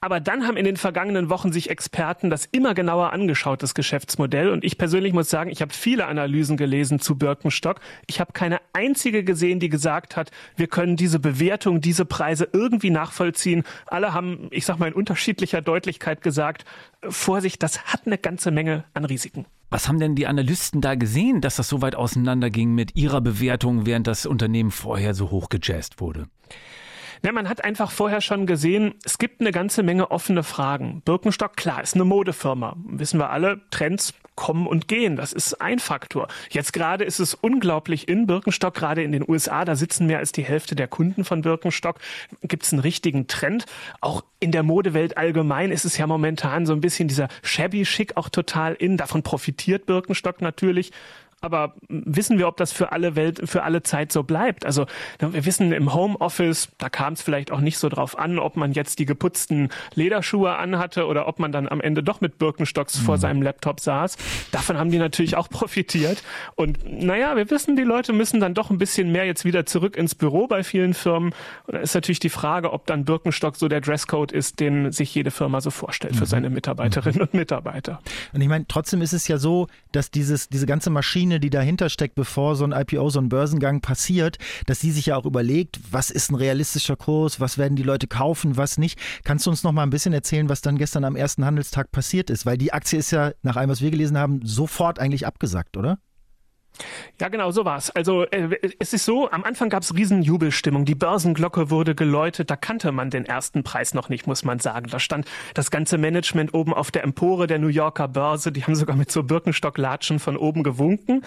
Aber 0.00 0.20
dann 0.20 0.46
haben 0.46 0.56
in 0.56 0.64
den 0.64 0.76
vergangenen 0.76 1.28
Wochen 1.28 1.52
sich 1.52 1.70
Experten 1.70 2.30
das 2.30 2.44
immer 2.44 2.74
genauer 2.74 3.12
angeschaut, 3.12 3.64
das 3.64 3.74
Geschäftsmodell. 3.74 4.50
Und 4.50 4.62
ich 4.62 4.78
persönlich 4.78 5.12
muss 5.12 5.28
sagen, 5.28 5.50
ich 5.50 5.60
habe 5.60 5.74
viele 5.74 6.06
Analysen 6.06 6.56
gelesen 6.56 7.00
zu 7.00 7.18
Birkenstock. 7.18 7.80
Ich 8.06 8.20
habe 8.20 8.32
keine 8.32 8.60
einzige 8.72 9.24
gesehen, 9.24 9.58
die 9.58 9.68
gesagt 9.68 10.16
hat, 10.16 10.30
wir 10.54 10.68
können 10.68 10.94
diese 10.94 11.18
Bewertung, 11.18 11.80
diese 11.80 12.04
Preise 12.04 12.48
irgendwie 12.52 12.90
nachvollziehen. 12.90 13.64
Alle 13.86 14.14
haben, 14.14 14.46
ich 14.52 14.66
sag 14.66 14.78
mal 14.78 14.86
in 14.86 14.94
unterschiedlicher 14.94 15.62
Deutlichkeit 15.62 16.22
gesagt, 16.22 16.64
Vorsicht, 17.08 17.60
das 17.64 17.86
hat 17.86 18.06
eine 18.06 18.18
ganze 18.18 18.52
Menge 18.52 18.84
an 18.94 19.04
Risiken. 19.04 19.46
Was 19.70 19.88
haben 19.88 19.98
denn 19.98 20.14
die 20.14 20.28
Analysten 20.28 20.80
da 20.80 20.94
gesehen, 20.94 21.40
dass 21.40 21.56
das 21.56 21.68
so 21.68 21.82
weit 21.82 21.96
auseinanderging 21.96 22.72
mit 22.72 22.94
ihrer 22.94 23.20
Bewertung, 23.20 23.84
während 23.84 24.06
das 24.06 24.26
Unternehmen 24.26 24.70
vorher 24.70 25.14
so 25.14 25.30
hoch 25.30 25.48
gejazzt 25.48 26.00
wurde? 26.00 26.28
Ja, 27.22 27.32
man 27.32 27.48
hat 27.48 27.64
einfach 27.64 27.90
vorher 27.90 28.20
schon 28.20 28.46
gesehen, 28.46 28.94
es 29.04 29.18
gibt 29.18 29.40
eine 29.40 29.52
ganze 29.52 29.82
Menge 29.82 30.10
offene 30.10 30.42
Fragen. 30.42 31.02
Birkenstock, 31.04 31.56
klar, 31.56 31.82
ist 31.82 31.94
eine 31.94 32.04
Modefirma. 32.04 32.76
Wissen 32.86 33.18
wir 33.18 33.30
alle, 33.30 33.60
Trends 33.70 34.14
kommen 34.38 34.68
und 34.68 34.86
gehen. 34.86 35.16
Das 35.16 35.32
ist 35.32 35.60
ein 35.60 35.80
Faktor. 35.80 36.28
Jetzt 36.48 36.72
gerade 36.72 37.02
ist 37.02 37.18
es 37.18 37.34
unglaublich 37.34 38.06
in 38.06 38.28
Birkenstock, 38.28 38.72
gerade 38.72 39.02
in 39.02 39.10
den 39.10 39.28
USA, 39.28 39.64
da 39.64 39.74
sitzen 39.74 40.06
mehr 40.06 40.18
als 40.18 40.30
die 40.30 40.44
Hälfte 40.44 40.76
der 40.76 40.86
Kunden 40.86 41.24
von 41.24 41.42
Birkenstock. 41.42 41.96
Gibt 42.42 42.62
es 42.62 42.72
einen 42.72 42.80
richtigen 42.80 43.26
Trend? 43.26 43.66
Auch 44.00 44.22
in 44.38 44.52
der 44.52 44.62
Modewelt 44.62 45.16
allgemein 45.16 45.72
ist 45.72 45.84
es 45.84 45.98
ja 45.98 46.06
momentan 46.06 46.66
so 46.66 46.72
ein 46.72 46.80
bisschen 46.80 47.08
dieser 47.08 47.26
shabby 47.42 47.84
Schick 47.84 48.16
auch 48.16 48.28
total 48.28 48.74
in. 48.74 48.96
Davon 48.96 49.24
profitiert 49.24 49.86
Birkenstock 49.86 50.40
natürlich. 50.40 50.92
Aber 51.40 51.74
wissen 51.88 52.38
wir, 52.38 52.48
ob 52.48 52.56
das 52.56 52.72
für 52.72 52.90
alle 52.90 53.14
Welt, 53.14 53.42
für 53.44 53.62
alle 53.62 53.82
Zeit 53.82 54.10
so 54.10 54.24
bleibt? 54.24 54.66
Also 54.66 54.86
wir 55.20 55.46
wissen 55.46 55.72
im 55.72 55.94
Homeoffice, 55.94 56.68
da 56.78 56.88
kam 56.88 57.12
es 57.12 57.22
vielleicht 57.22 57.52
auch 57.52 57.60
nicht 57.60 57.78
so 57.78 57.88
drauf 57.88 58.18
an, 58.18 58.38
ob 58.40 58.56
man 58.56 58.72
jetzt 58.72 58.98
die 58.98 59.04
geputzten 59.04 59.68
Lederschuhe 59.94 60.56
anhatte 60.56 61.06
oder 61.06 61.28
ob 61.28 61.38
man 61.38 61.52
dann 61.52 61.68
am 61.68 61.80
Ende 61.80 62.02
doch 62.02 62.20
mit 62.20 62.38
Birkenstocks 62.38 62.98
mhm. 63.00 63.04
vor 63.04 63.18
seinem 63.18 63.42
Laptop 63.42 63.78
saß. 63.78 64.16
Davon 64.50 64.78
haben 64.78 64.90
die 64.90 64.98
natürlich 64.98 65.36
auch 65.36 65.48
profitiert. 65.58 66.24
Und 66.56 66.78
naja, 66.84 67.36
wir 67.36 67.48
wissen, 67.50 67.76
die 67.76 67.84
Leute 67.84 68.12
müssen 68.12 68.40
dann 68.40 68.54
doch 68.54 68.70
ein 68.70 68.78
bisschen 68.78 69.12
mehr 69.12 69.24
jetzt 69.24 69.44
wieder 69.44 69.64
zurück 69.64 69.96
ins 69.96 70.16
Büro 70.16 70.48
bei 70.48 70.64
vielen 70.64 70.92
Firmen. 70.92 71.32
Und 71.66 71.74
da 71.74 71.78
ist 71.78 71.94
natürlich 71.94 72.20
die 72.20 72.30
Frage, 72.30 72.72
ob 72.72 72.86
dann 72.86 73.04
Birkenstock 73.04 73.54
so 73.54 73.68
der 73.68 73.80
Dresscode 73.80 74.32
ist, 74.32 74.58
den 74.58 74.90
sich 74.90 75.14
jede 75.14 75.30
Firma 75.30 75.60
so 75.60 75.70
vorstellt 75.70 76.14
mhm. 76.14 76.18
für 76.18 76.26
seine 76.26 76.50
Mitarbeiterinnen 76.50 77.18
mhm. 77.18 77.22
und 77.22 77.34
Mitarbeiter. 77.34 78.00
Und 78.32 78.40
ich 78.40 78.48
meine, 78.48 78.66
trotzdem 78.66 79.02
ist 79.02 79.12
es 79.12 79.28
ja 79.28 79.38
so, 79.38 79.68
dass 79.92 80.10
dieses, 80.10 80.48
diese 80.48 80.66
ganze 80.66 80.90
Maschine 80.90 81.27
Maschine, 81.28 81.40
die 81.40 81.50
dahinter 81.50 81.90
steckt, 81.90 82.14
bevor 82.14 82.56
so 82.56 82.64
ein 82.64 82.72
IPO, 82.72 83.10
so 83.10 83.20
ein 83.20 83.28
Börsengang 83.28 83.82
passiert, 83.82 84.38
dass 84.66 84.80
sie 84.80 84.90
sich 84.90 85.06
ja 85.06 85.16
auch 85.16 85.26
überlegt, 85.26 85.78
was 85.90 86.10
ist 86.10 86.30
ein 86.30 86.36
realistischer 86.36 86.96
Kurs, 86.96 87.38
was 87.38 87.58
werden 87.58 87.76
die 87.76 87.82
Leute 87.82 88.06
kaufen, 88.06 88.56
was 88.56 88.78
nicht. 88.78 88.98
Kannst 89.24 89.44
du 89.44 89.50
uns 89.50 89.62
noch 89.62 89.72
mal 89.72 89.82
ein 89.82 89.90
bisschen 89.90 90.14
erzählen, 90.14 90.48
was 90.48 90.62
dann 90.62 90.78
gestern 90.78 91.04
am 91.04 91.16
ersten 91.16 91.44
Handelstag 91.44 91.92
passiert 91.92 92.30
ist? 92.30 92.46
Weil 92.46 92.56
die 92.56 92.72
Aktie 92.72 92.98
ist 92.98 93.10
ja, 93.10 93.32
nach 93.42 93.56
allem, 93.56 93.68
was 93.68 93.82
wir 93.82 93.90
gelesen 93.90 94.16
haben, 94.16 94.40
sofort 94.42 94.98
eigentlich 94.98 95.26
abgesagt, 95.26 95.76
oder? 95.76 95.98
Ja, 97.20 97.28
genau, 97.28 97.50
so 97.50 97.64
war's. 97.64 97.90
Also 97.90 98.24
äh, 98.24 98.58
es 98.78 98.92
ist 98.92 99.04
so, 99.04 99.30
am 99.30 99.44
Anfang 99.44 99.68
gab's 99.68 99.94
riesen 99.94 100.22
Jubelstimmung. 100.22 100.84
Die 100.84 100.94
Börsenglocke 100.94 101.70
wurde 101.70 101.94
geläutet. 101.94 102.50
Da 102.50 102.56
kannte 102.56 102.92
man 102.92 103.10
den 103.10 103.26
ersten 103.26 103.62
Preis 103.62 103.94
noch 103.94 104.08
nicht, 104.08 104.26
muss 104.26 104.44
man 104.44 104.58
sagen. 104.58 104.88
Da 104.90 104.98
stand 104.98 105.26
das 105.54 105.70
ganze 105.70 105.98
Management 105.98 106.54
oben 106.54 106.72
auf 106.74 106.90
der 106.90 107.04
Empore 107.04 107.46
der 107.46 107.58
New 107.58 107.68
Yorker 107.68 108.08
Börse. 108.08 108.52
Die 108.52 108.64
haben 108.64 108.74
sogar 108.74 108.96
mit 108.96 109.10
so 109.10 109.22
Birkenstocklatschen 109.22 110.18
von 110.18 110.36
oben 110.36 110.62
gewunken. 110.62 111.24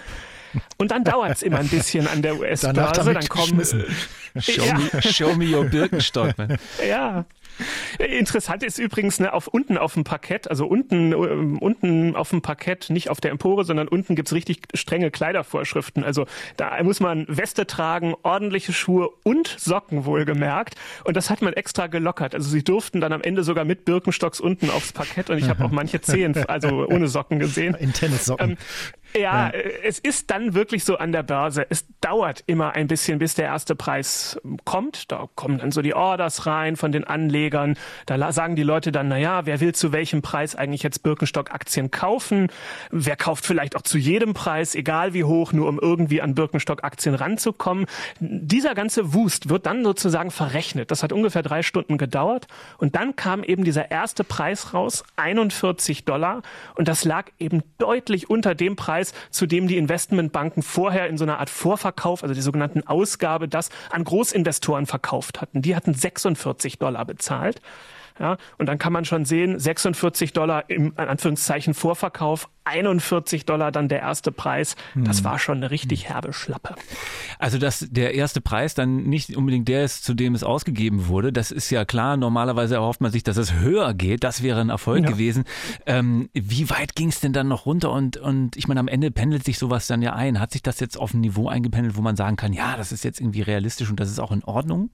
Und 0.76 0.90
dann 0.90 1.04
dauert's 1.04 1.42
immer 1.42 1.58
ein 1.58 1.68
bisschen 1.68 2.06
an 2.06 2.22
der 2.22 2.38
US-Börse. 2.38 3.14
Dann 3.14 3.28
kommen 3.28 3.62
Show, 4.38 4.62
ja. 4.62 4.78
me, 4.78 5.02
show 5.02 5.34
me 5.34 5.54
your 5.54 5.64
Birkenstock. 5.64 6.36
Man. 6.38 6.56
Ja, 6.86 7.26
Interessant 7.98 8.62
ist 8.62 8.78
übrigens 8.78 9.20
ne, 9.20 9.32
auf 9.32 9.46
unten 9.48 9.78
auf 9.78 9.94
dem 9.94 10.04
Parkett, 10.04 10.48
also 10.48 10.66
unten 10.66 11.12
ähm, 11.12 11.58
unten 11.58 12.16
auf 12.16 12.30
dem 12.30 12.42
Parkett, 12.42 12.90
nicht 12.90 13.10
auf 13.10 13.20
der 13.20 13.30
Empore, 13.30 13.64
sondern 13.64 13.88
unten 13.88 14.14
gibt's 14.14 14.32
richtig 14.32 14.62
strenge 14.74 15.10
Kleidervorschriften. 15.10 16.04
Also 16.04 16.26
da 16.56 16.82
muss 16.82 17.00
man 17.00 17.26
Weste 17.28 17.66
tragen, 17.66 18.14
ordentliche 18.22 18.72
Schuhe 18.72 19.10
und 19.24 19.54
Socken 19.58 20.04
wohlgemerkt. 20.04 20.74
Und 21.04 21.16
das 21.16 21.30
hat 21.30 21.42
man 21.42 21.52
extra 21.52 21.86
gelockert. 21.86 22.34
Also 22.34 22.48
sie 22.50 22.64
durften 22.64 23.00
dann 23.00 23.12
am 23.12 23.22
Ende 23.22 23.44
sogar 23.44 23.64
mit 23.64 23.84
Birkenstocks 23.84 24.40
unten 24.40 24.70
aufs 24.70 24.92
Parkett 24.92 25.30
und 25.30 25.38
ich 25.38 25.48
habe 25.48 25.64
auch 25.64 25.70
manche 25.70 26.00
Zehen, 26.00 26.36
also 26.46 26.86
ohne 26.86 27.08
Socken 27.08 27.38
gesehen. 27.38 27.74
In 27.74 27.92
Tennissocken. 27.92 28.50
Ähm, 28.52 28.56
ja, 29.14 29.50
ja, 29.50 29.50
es 29.82 29.98
ist 29.98 30.30
dann 30.30 30.54
wirklich 30.54 30.84
so 30.84 30.96
an 30.96 31.12
der 31.12 31.22
Börse. 31.22 31.66
Es 31.68 31.86
dauert 32.00 32.44
immer 32.46 32.72
ein 32.72 32.86
bisschen, 32.86 33.18
bis 33.18 33.34
der 33.34 33.46
erste 33.46 33.74
Preis 33.74 34.40
kommt. 34.64 35.12
Da 35.12 35.28
kommen 35.34 35.58
dann 35.58 35.70
so 35.70 35.82
die 35.82 35.94
Orders 35.94 36.46
rein 36.46 36.76
von 36.76 36.92
den 36.92 37.04
Anlegern. 37.04 37.41
Da 37.50 38.32
sagen 38.32 38.56
die 38.56 38.62
Leute 38.62 38.92
dann, 38.92 39.08
na 39.08 39.18
ja, 39.18 39.46
wer 39.46 39.60
will 39.60 39.74
zu 39.74 39.92
welchem 39.92 40.22
Preis 40.22 40.54
eigentlich 40.54 40.82
jetzt 40.82 41.02
Birkenstock-Aktien 41.02 41.90
kaufen? 41.90 42.48
Wer 42.90 43.16
kauft 43.16 43.46
vielleicht 43.46 43.76
auch 43.76 43.82
zu 43.82 43.98
jedem 43.98 44.34
Preis, 44.34 44.74
egal 44.74 45.14
wie 45.14 45.24
hoch, 45.24 45.52
nur 45.52 45.68
um 45.68 45.78
irgendwie 45.78 46.22
an 46.22 46.34
Birkenstock-Aktien 46.34 47.14
ranzukommen? 47.14 47.86
Dieser 48.20 48.74
ganze 48.74 49.14
Wust 49.14 49.48
wird 49.48 49.66
dann 49.66 49.84
sozusagen 49.84 50.30
verrechnet. 50.30 50.90
Das 50.90 51.02
hat 51.02 51.12
ungefähr 51.12 51.42
drei 51.42 51.62
Stunden 51.62 51.98
gedauert. 51.98 52.46
Und 52.78 52.94
dann 52.96 53.16
kam 53.16 53.42
eben 53.42 53.64
dieser 53.64 53.90
erste 53.90 54.24
Preis 54.24 54.74
raus, 54.74 55.04
41 55.16 56.04
Dollar. 56.04 56.42
Und 56.74 56.88
das 56.88 57.04
lag 57.04 57.26
eben 57.38 57.62
deutlich 57.78 58.30
unter 58.30 58.54
dem 58.54 58.76
Preis, 58.76 59.12
zu 59.30 59.46
dem 59.46 59.68
die 59.68 59.76
Investmentbanken 59.76 60.62
vorher 60.62 61.08
in 61.08 61.18
so 61.18 61.24
einer 61.24 61.38
Art 61.38 61.50
Vorverkauf, 61.50 62.22
also 62.22 62.34
die 62.34 62.40
sogenannten 62.40 62.86
Ausgabe, 62.86 63.48
das 63.48 63.70
an 63.90 64.04
Großinvestoren 64.04 64.86
verkauft 64.86 65.40
hatten. 65.40 65.62
Die 65.62 65.76
hatten 65.76 65.94
46 65.94 66.78
Dollar 66.78 67.04
bezahlt. 67.04 67.31
Ja, 68.20 68.36
und 68.58 68.66
dann 68.66 68.78
kann 68.78 68.92
man 68.92 69.04
schon 69.04 69.24
sehen, 69.24 69.58
46 69.58 70.32
Dollar 70.32 70.68
im 70.68 70.92
Anführungszeichen 70.96 71.74
Vorverkauf, 71.74 72.48
41 72.64 73.46
Dollar 73.46 73.72
dann 73.72 73.88
der 73.88 74.00
erste 74.00 74.30
Preis. 74.30 74.76
Das 74.94 75.18
hm. 75.18 75.24
war 75.24 75.38
schon 75.38 75.56
eine 75.56 75.70
richtig 75.70 76.08
herbe 76.08 76.32
Schlappe. 76.32 76.74
Also, 77.38 77.58
dass 77.58 77.86
der 77.90 78.14
erste 78.14 78.40
Preis 78.40 78.74
dann 78.74 79.04
nicht 79.04 79.36
unbedingt 79.36 79.66
der 79.66 79.84
ist, 79.84 80.04
zu 80.04 80.14
dem 80.14 80.34
es 80.34 80.44
ausgegeben 80.44 81.08
wurde, 81.08 81.32
das 81.32 81.50
ist 81.50 81.70
ja 81.70 81.84
klar. 81.84 82.16
Normalerweise 82.16 82.76
erhofft 82.76 83.00
man 83.00 83.10
sich, 83.10 83.24
dass 83.24 83.38
es 83.38 83.54
höher 83.54 83.94
geht. 83.94 84.22
Das 84.22 84.42
wäre 84.42 84.60
ein 84.60 84.70
Erfolg 84.70 85.04
ja. 85.04 85.10
gewesen. 85.10 85.44
Ähm, 85.86 86.28
wie 86.34 86.68
weit 86.70 86.94
ging 86.94 87.08
es 87.08 87.20
denn 87.20 87.32
dann 87.32 87.48
noch 87.48 87.66
runter? 87.66 87.90
Und, 87.90 88.18
und 88.18 88.56
ich 88.56 88.68
meine, 88.68 88.80
am 88.80 88.88
Ende 88.88 89.10
pendelt 89.10 89.44
sich 89.44 89.58
sowas 89.58 89.86
dann 89.86 90.02
ja 90.02 90.12
ein. 90.12 90.38
Hat 90.38 90.52
sich 90.52 90.62
das 90.62 90.80
jetzt 90.80 90.98
auf 90.98 91.14
ein 91.14 91.20
Niveau 91.20 91.48
eingependelt, 91.48 91.96
wo 91.96 92.02
man 92.02 92.14
sagen 92.14 92.36
kann, 92.36 92.52
ja, 92.52 92.76
das 92.76 92.92
ist 92.92 93.04
jetzt 93.04 93.20
irgendwie 93.20 93.42
realistisch 93.42 93.90
und 93.90 93.98
das 93.98 94.10
ist 94.10 94.20
auch 94.20 94.32
in 94.32 94.44
Ordnung? 94.44 94.90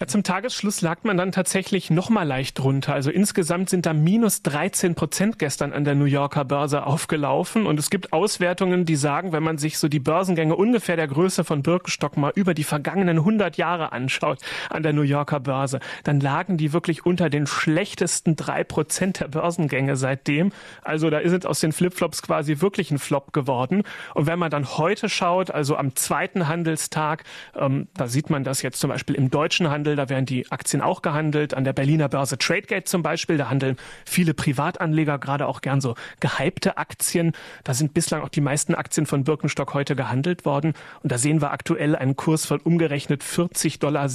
Ja, 0.00 0.06
zum 0.06 0.22
Tagesschluss 0.22 0.80
lag 0.80 0.98
man 1.02 1.16
dann 1.16 1.32
tatsächlich 1.32 1.90
noch 1.90 2.08
mal 2.08 2.22
leicht 2.22 2.56
drunter. 2.56 2.94
Also 2.94 3.10
insgesamt 3.10 3.68
sind 3.68 3.84
da 3.84 3.92
minus 3.92 4.42
13 4.44 4.94
Prozent 4.94 5.40
gestern 5.40 5.72
an 5.72 5.84
der 5.84 5.96
New 5.96 6.04
Yorker 6.04 6.44
Börse 6.44 6.86
aufgelaufen. 6.86 7.66
Und 7.66 7.80
es 7.80 7.90
gibt 7.90 8.12
Auswertungen, 8.12 8.84
die 8.84 8.94
sagen, 8.94 9.32
wenn 9.32 9.42
man 9.42 9.58
sich 9.58 9.76
so 9.76 9.88
die 9.88 9.98
Börsengänge 9.98 10.54
ungefähr 10.54 10.94
der 10.94 11.08
Größe 11.08 11.42
von 11.42 11.64
Birkenstock 11.64 12.16
mal 12.16 12.30
über 12.36 12.54
die 12.54 12.62
vergangenen 12.62 13.18
100 13.18 13.56
Jahre 13.56 13.90
anschaut 13.90 14.38
an 14.70 14.84
der 14.84 14.92
New 14.92 15.02
Yorker 15.02 15.40
Börse, 15.40 15.80
dann 16.04 16.20
lagen 16.20 16.58
die 16.58 16.72
wirklich 16.72 17.04
unter 17.04 17.28
den 17.28 17.48
schlechtesten 17.48 18.36
drei 18.36 18.62
Prozent 18.62 19.18
der 19.18 19.26
Börsengänge 19.26 19.96
seitdem. 19.96 20.52
Also 20.80 21.10
da 21.10 21.18
ist 21.18 21.32
jetzt 21.32 21.44
aus 21.44 21.58
den 21.58 21.72
Flipflops 21.72 22.22
quasi 22.22 22.60
wirklich 22.60 22.92
ein 22.92 23.00
Flop 23.00 23.32
geworden. 23.32 23.82
Und 24.14 24.28
wenn 24.28 24.38
man 24.38 24.52
dann 24.52 24.78
heute 24.78 25.08
schaut, 25.08 25.50
also 25.50 25.74
am 25.74 25.96
zweiten 25.96 26.46
Handelstag, 26.46 27.24
ähm, 27.56 27.88
da 27.96 28.06
sieht 28.06 28.30
man 28.30 28.44
das 28.44 28.62
jetzt 28.62 28.78
zum 28.78 28.90
Beispiel 28.90 29.16
im 29.16 29.32
deutschen 29.32 29.68
Handel, 29.68 29.87
Handel, 29.88 29.96
da 29.96 30.08
werden 30.08 30.26
die 30.26 30.50
Aktien 30.50 30.82
auch 30.82 31.02
gehandelt. 31.02 31.54
An 31.54 31.64
der 31.64 31.72
Berliner 31.72 32.08
Börse 32.08 32.36
Tradegate 32.36 32.84
zum 32.84 33.02
Beispiel, 33.02 33.38
da 33.38 33.48
handeln 33.48 33.76
viele 34.04 34.34
Privatanleger 34.34 35.18
gerade 35.18 35.46
auch 35.46 35.60
gern 35.60 35.80
so 35.80 35.94
gehypte 36.20 36.76
Aktien. 36.76 37.32
Da 37.64 37.74
sind 37.74 37.94
bislang 37.94 38.22
auch 38.22 38.28
die 38.28 38.40
meisten 38.40 38.74
Aktien 38.74 39.06
von 39.06 39.24
Birkenstock 39.24 39.72
heute 39.74 39.96
gehandelt 39.96 40.44
worden. 40.44 40.74
Und 41.02 41.10
da 41.10 41.18
sehen 41.18 41.40
wir 41.40 41.52
aktuell 41.52 41.96
einen 41.96 42.16
Kurs 42.16 42.44
von 42.44 42.60
umgerechnet 42.60 43.22
40,27 43.22 43.78
Dollar. 43.78 44.08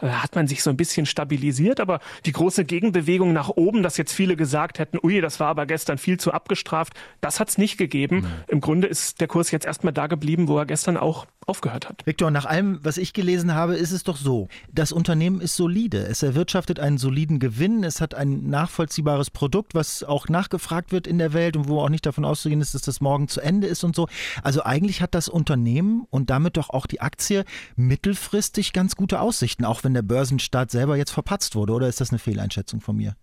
Da 0.00 0.22
hat 0.22 0.36
man 0.36 0.46
sich 0.46 0.62
so 0.62 0.70
ein 0.70 0.76
bisschen 0.76 1.06
stabilisiert, 1.06 1.80
aber 1.80 2.00
die 2.26 2.32
große 2.32 2.64
Gegenbewegung 2.64 3.32
nach 3.32 3.48
oben, 3.48 3.82
dass 3.82 3.96
jetzt 3.96 4.12
viele 4.12 4.36
gesagt 4.36 4.78
hätten, 4.78 4.98
ui, 5.02 5.20
das 5.20 5.40
war 5.40 5.48
aber 5.48 5.66
gestern 5.66 5.98
viel 5.98 6.18
zu 6.18 6.32
abgestraft, 6.32 6.94
das 7.20 7.40
hat 7.40 7.48
es 7.48 7.58
nicht 7.58 7.76
gegeben. 7.76 8.16
Mhm. 8.16 8.26
Im 8.48 8.60
Grunde 8.60 8.86
ist 8.86 9.20
der 9.20 9.28
Kurs 9.28 9.50
jetzt 9.50 9.66
erstmal 9.66 9.92
da 9.92 10.06
geblieben, 10.06 10.48
wo 10.48 10.58
er 10.58 10.66
gestern 10.66 10.96
auch 10.96 11.26
aufgehört 11.46 11.88
hat. 11.88 12.06
Viktor, 12.06 12.30
nach 12.30 12.46
allem, 12.46 12.80
was 12.82 12.96
ich 12.96 13.12
gelesen 13.12 13.54
habe, 13.54 13.76
ist 13.76 13.92
es 13.92 14.04
doch 14.04 14.16
so. 14.16 14.48
Das 14.72 14.92
Unternehmen 14.92 15.40
ist 15.40 15.56
solide. 15.56 15.98
Es 16.06 16.22
erwirtschaftet 16.22 16.80
einen 16.80 16.98
soliden 16.98 17.38
Gewinn. 17.38 17.84
Es 17.84 18.00
hat 18.00 18.14
ein 18.14 18.48
nachvollziehbares 18.48 19.30
Produkt, 19.30 19.74
was 19.74 20.02
auch 20.02 20.28
nachgefragt 20.28 20.92
wird 20.92 21.06
in 21.06 21.18
der 21.18 21.32
Welt 21.32 21.56
und 21.56 21.68
wo 21.68 21.80
auch 21.80 21.88
nicht 21.88 22.06
davon 22.06 22.24
auszugehen 22.24 22.60
ist, 22.60 22.74
dass 22.74 22.82
das 22.82 23.00
morgen 23.00 23.28
zu 23.28 23.40
Ende 23.40 23.66
ist 23.66 23.84
und 23.84 23.94
so. 23.94 24.08
Also 24.42 24.62
eigentlich 24.62 25.02
hat 25.02 25.14
das 25.14 25.28
Unternehmen 25.28 26.06
und 26.10 26.30
damit 26.30 26.56
doch 26.56 26.70
auch 26.70 26.86
die 26.86 27.00
Aktie 27.00 27.44
mittelfristig 27.76 28.72
ganz 28.72 28.96
gute 28.96 29.20
Aussichten, 29.20 29.64
auch 29.64 29.84
wenn 29.84 29.94
der 29.94 30.02
Börsenstart 30.02 30.70
selber 30.70 30.96
jetzt 30.96 31.10
verpatzt 31.10 31.54
wurde. 31.54 31.72
Oder 31.72 31.88
ist 31.88 32.00
das 32.00 32.10
eine 32.10 32.18
Fehleinschätzung 32.18 32.80
von 32.80 32.96
mir? 32.96 33.16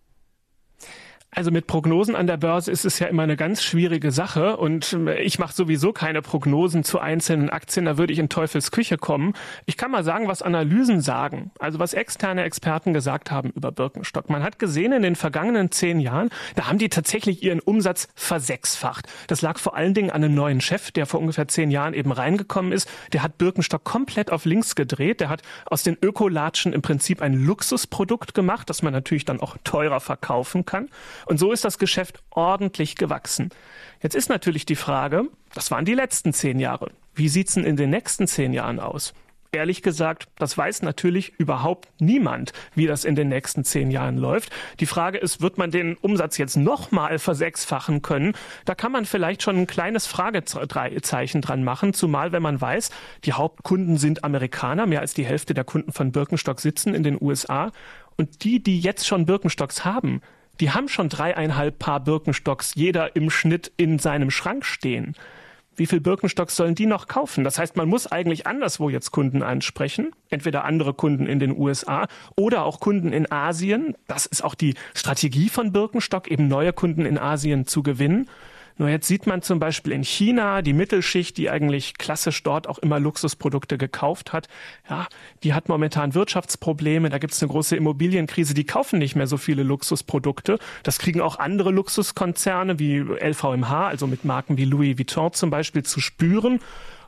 Also 1.34 1.50
mit 1.50 1.66
Prognosen 1.66 2.18
an 2.18 2.28
der 2.28 2.36
Börse 2.36 2.70
ist 2.72 2.84
es 2.84 3.00
ja 3.00 3.08
immer 3.08 3.24
eine 3.24 3.38
ganz 3.38 3.64
schwierige 3.64 4.12
Sache 4.12 4.58
und 4.58 4.92
ähm, 4.92 5.08
ich 5.08 5.40
mache 5.40 5.54
sowieso 5.54 5.94
keine 5.94 6.22
Prognosen 6.22 6.84
zu 6.84 7.00
einzelnen 7.00 7.50
Aktien, 7.50 7.86
da 7.86 7.98
würde 7.98 8.12
ich 8.12 8.20
in 8.20 8.28
Teufels 8.28 8.70
Küche 8.70 8.98
kommen. 8.98 9.32
Ich 9.66 9.78
kann 9.78 9.92
mal 9.92 10.04
sagen, 10.04 10.28
was 10.28 10.42
Analysen 10.42 11.00
sagen, 11.00 11.52
also 11.58 11.80
was 11.80 11.94
externe 11.94 12.44
Experten 12.44 12.92
gesagt 12.94 13.32
haben 13.32 13.52
über 13.52 13.72
Birkenstock. 13.72 14.30
Man 14.30 14.44
hat 14.44 14.60
gesehen 14.60 14.92
in 14.92 15.04
den 15.04 15.16
vergangenen 15.16 15.72
zehn 15.72 16.02
Jahren, 16.02 16.32
da 16.56 16.68
haben 16.68 16.80
die 16.80 16.90
tatsächlich 16.90 17.42
ihren 17.42 17.62
Umsatz 17.62 18.10
versechsfacht. 18.14 19.08
Das 19.28 19.42
lag 19.42 19.58
vor 19.58 19.78
allen 19.78 19.94
Dingen 19.94 20.10
an 20.10 20.26
einem 20.26 20.36
neuen 20.36 20.60
Chef, 20.60 20.92
der 20.92 21.06
vor 21.06 21.22
ungefähr 21.22 21.48
zehn 21.48 21.72
Jahren 21.72 21.94
eben 21.94 22.12
reingekommen 22.12 22.74
ist. 22.74 22.90
Der 23.14 23.24
hat 23.24 23.38
Birkenstock 23.38 23.86
komplett 23.86 24.34
auf 24.34 24.44
links 24.44 24.76
gedreht. 24.76 25.22
Der 25.22 25.30
hat 25.30 25.44
aus 25.66 25.84
den 25.84 25.98
Ökolatschen 26.02 26.74
im 26.74 26.82
Prinzip 26.82 27.22
ein 27.22 27.36
Luxusprodukt 27.36 28.34
gemacht, 28.34 28.70
das 28.70 28.82
man 28.82 28.92
natürlich 28.92 29.24
dann 29.24 29.40
auch 29.40 29.56
teurer 29.64 30.02
verkaufen 30.02 30.66
kann. 30.66 30.90
Und 31.26 31.38
so 31.38 31.52
ist 31.52 31.66
das 31.66 31.78
Geschäft 31.78 32.24
ordentlich 32.30 32.96
gewachsen. 32.96 33.50
Jetzt 34.02 34.16
ist 34.16 34.30
natürlich 34.30 34.66
die 34.66 34.76
Frage, 34.76 35.26
das 35.54 35.72
waren 35.72 35.86
die 35.86 35.94
letzten 35.94 36.34
zehn 36.34 36.60
Jahre. 36.60 36.92
Wie 37.14 37.30
sieht's 37.30 37.56
denn 37.56 37.66
in 37.66 37.76
den 37.76 37.90
nächsten 37.90 38.28
zehn 38.28 38.54
Jahren 38.54 38.80
aus? 38.80 39.14
ehrlich 39.52 39.82
gesagt, 39.82 40.28
das 40.38 40.58
weiß 40.58 40.82
natürlich 40.82 41.34
überhaupt 41.38 41.90
niemand, 42.00 42.54
wie 42.74 42.88
das 42.88 43.04
in 43.04 43.16
den 43.16 43.28
nächsten 43.28 43.64
zehn 43.64 43.92
Jahren 43.92 44.18
läuft. 44.18 44.50
Die 44.80 44.86
Frage 44.86 45.18
ist, 45.18 45.42
wird 45.42 45.58
man 45.58 45.72
den 45.72 45.98
Umsatz 45.98 46.38
jetzt 46.38 46.56
nochmal 46.56 47.20
versechsfachen 47.20 48.02
können? 48.02 48.34
Da 48.66 48.76
kann 48.76 48.92
man 48.92 49.06
vielleicht 49.06 49.44
schon 49.44 49.58
ein 49.58 49.68
kleines 49.68 50.08
Fragezeichen 50.08 51.42
dran 51.42 51.64
machen, 51.64 51.94
zumal 51.94 52.32
wenn 52.32 52.42
man 52.42 52.62
weiß, 52.62 52.92
die 53.26 53.34
Hauptkunden 53.34 53.98
sind 53.98 54.24
Amerikaner, 54.24 54.86
mehr 54.86 55.02
als 55.02 55.14
die 55.14 55.26
Hälfte 55.26 55.54
der 55.54 55.66
Kunden 55.66 55.92
von 55.92 56.12
Birkenstock 56.12 56.62
sitzen 56.62 56.96
in 56.96 57.04
den 57.04 57.22
USA. 57.22 57.72
Und 58.16 58.44
die, 58.44 58.64
die 58.64 58.80
jetzt 58.80 59.06
schon 59.06 59.26
Birkenstocks 59.26 59.84
haben, 59.84 60.22
die 60.62 60.72
haben 60.72 60.88
schon 60.88 61.10
dreieinhalb 61.10 61.80
Paar 61.80 62.00
Birkenstocks 62.00 62.76
jeder 62.76 63.16
im 63.16 63.30
Schnitt 63.30 63.72
in 63.78 64.00
seinem 64.00 64.30
Schrank 64.30 64.64
stehen. 64.64 65.16
Wie 65.76 65.88
viel 65.88 66.00
Birkenstocks 66.00 66.56
sollen 66.56 66.76
die 66.76 66.86
noch 66.86 67.08
kaufen? 67.08 67.44
Das 67.44 67.58
heißt, 67.58 67.76
man 67.76 67.90
muss 67.90 68.06
eigentlich 68.06 68.46
anderswo 68.46 68.90
jetzt 68.90 69.12
Kunden 69.12 69.42
ansprechen, 69.42 70.12
entweder 70.30 70.64
andere 70.64 70.94
Kunden 70.94 71.26
in 71.26 71.40
den 71.40 71.58
USA 71.58 72.08
oder 72.36 72.66
auch 72.66 72.80
Kunden 72.80 73.12
in 73.12 73.32
Asien. 73.32 73.96
Das 74.08 74.28
ist 74.28 74.44
auch 74.44 74.54
die 74.54 74.76
Strategie 74.94 75.50
von 75.50 75.72
Birkenstock, 75.72 76.30
eben 76.30 76.48
neue 76.48 76.74
Kunden 76.74 77.06
in 77.06 77.18
Asien 77.18 77.66
zu 77.66 77.82
gewinnen. 77.82 78.30
Nur 78.78 78.90
jetzt 78.90 79.08
sieht 79.08 79.28
man 79.28 79.42
zum 79.42 79.60
Beispiel 79.60 79.94
in 79.94 80.04
China 80.04 80.62
die 80.62 80.74
Mittelschicht, 80.74 81.38
die 81.38 81.50
eigentlich 81.50 81.98
klassisch 81.98 82.42
dort 82.44 82.68
auch 82.68 82.80
immer 82.80 83.00
Luxusprodukte 83.00 83.78
gekauft 83.78 84.34
hat. 84.34 84.48
Ja, 84.90 85.08
die 85.44 85.54
hat 85.54 85.70
momentan 85.70 86.14
Wirtschaftsprobleme. 86.14 87.10
Da 87.10 87.18
gibt 87.18 87.34
es 87.34 87.42
eine 87.42 87.52
große 87.52 87.76
Immobilienkrise. 87.76 88.54
Die 88.54 88.66
kaufen 88.66 89.00
nicht 89.00 89.16
mehr 89.16 89.28
so 89.28 89.38
viele 89.38 89.64
Luxusprodukte. 89.64 90.60
Das 90.84 91.00
kriegen 91.00 91.22
auch 91.22 91.40
andere 91.40 91.72
Luxuskonzerne 91.72 92.80
wie 92.80 93.00
LVMH, 93.00 93.88
also 93.88 94.08
mit 94.08 94.26
Marken 94.26 94.58
wie 94.58 94.66
Louis 94.66 94.98
Vuitton 94.98 95.34
zum 95.34 95.50
Beispiel, 95.50 95.84
zu 95.84 96.00
spüren. 96.00 96.60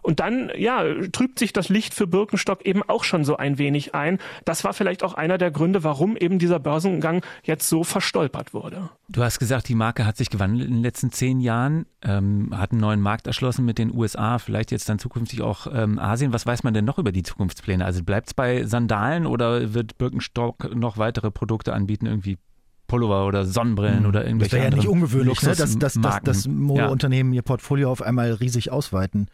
Und 0.04 0.20
dann, 0.20 0.52
ja, 0.56 0.84
trübt 1.12 1.40
sich 1.40 1.54
das 1.54 1.70
Licht 1.70 1.94
für 1.94 2.08
Birkenstock 2.08 2.66
eben 2.66 2.84
auch 2.84 3.04
schon 3.04 3.24
so 3.24 3.38
ein 3.38 3.58
wenig 3.58 3.96
ein. 3.96 4.20
Das 4.46 4.64
war 4.64 4.74
vielleicht 4.74 5.02
auch 5.02 5.14
einer 5.14 5.38
der 5.38 5.50
Gründe, 5.50 5.84
warum 5.84 6.18
eben 6.18 6.40
dieser 6.40 6.60
Börsengang 6.60 7.24
jetzt 7.44 7.70
so 7.70 7.84
verstolpert 7.84 8.54
wurde. 8.54 8.90
Du 9.08 9.24
hast 9.24 9.40
gesagt, 9.40 9.70
die 9.70 9.76
Marke 9.76 10.06
hat 10.06 10.18
sich 10.18 10.30
gewandelt 10.30 10.68
in 10.68 10.76
den 10.76 10.84
letzten 10.84 11.12
zehn 11.12 11.40
Jahren, 11.40 11.86
ähm, 12.04 12.50
hat 12.54 12.72
einen 12.72 12.82
neuen 12.82 13.00
Markt 13.00 13.28
erschlossen 13.28 13.66
mit 13.66 13.78
den 13.78 13.96
USA, 13.96 14.40
vielleicht 14.40 14.72
jetzt 14.72 14.90
dann 14.90 15.00
zukünftig 15.00 15.42
auch 15.42 15.68
ähm, 15.74 15.98
Asien. 16.00 16.34
Was 16.34 16.46
weiß 16.46 16.64
man 16.64 16.74
denn 16.74 16.86
noch 16.86 17.00
über 17.00 17.14
die 17.14 17.24
Zukunftspläne? 17.24 17.86
Also 17.86 18.04
bleibt 18.04 18.28
es 18.28 18.34
bei 18.34 18.66
Sandalen 18.66 19.26
oder 19.26 19.74
wird 19.74 19.98
Birkenstock 19.98 20.76
noch 20.76 20.98
weitere 20.98 21.32
Produkte 21.32 21.74
anbieten, 21.74 22.08
irgendwie 22.08 22.38
Pullover 22.94 23.26
oder 23.26 23.44
Sonnenbrillen 23.44 24.02
mhm. 24.02 24.06
oder 24.06 24.24
irgendwelche 24.24 24.58
Das 24.58 24.62
wäre 24.62 24.72
ja 24.72 24.78
nicht 24.78 24.88
ungewöhnlich, 24.88 25.42
ne? 25.42 25.56
dass, 25.56 25.80
dass, 25.80 26.00
dass, 26.00 26.22
dass 26.22 26.48
Modeunternehmen 26.48 27.34
ja. 27.34 27.38
ihr 27.38 27.42
Portfolio 27.42 27.92
auf 27.92 28.04
einmal 28.04 28.34
riesig 28.34 28.72
ausweiten. 28.72 29.30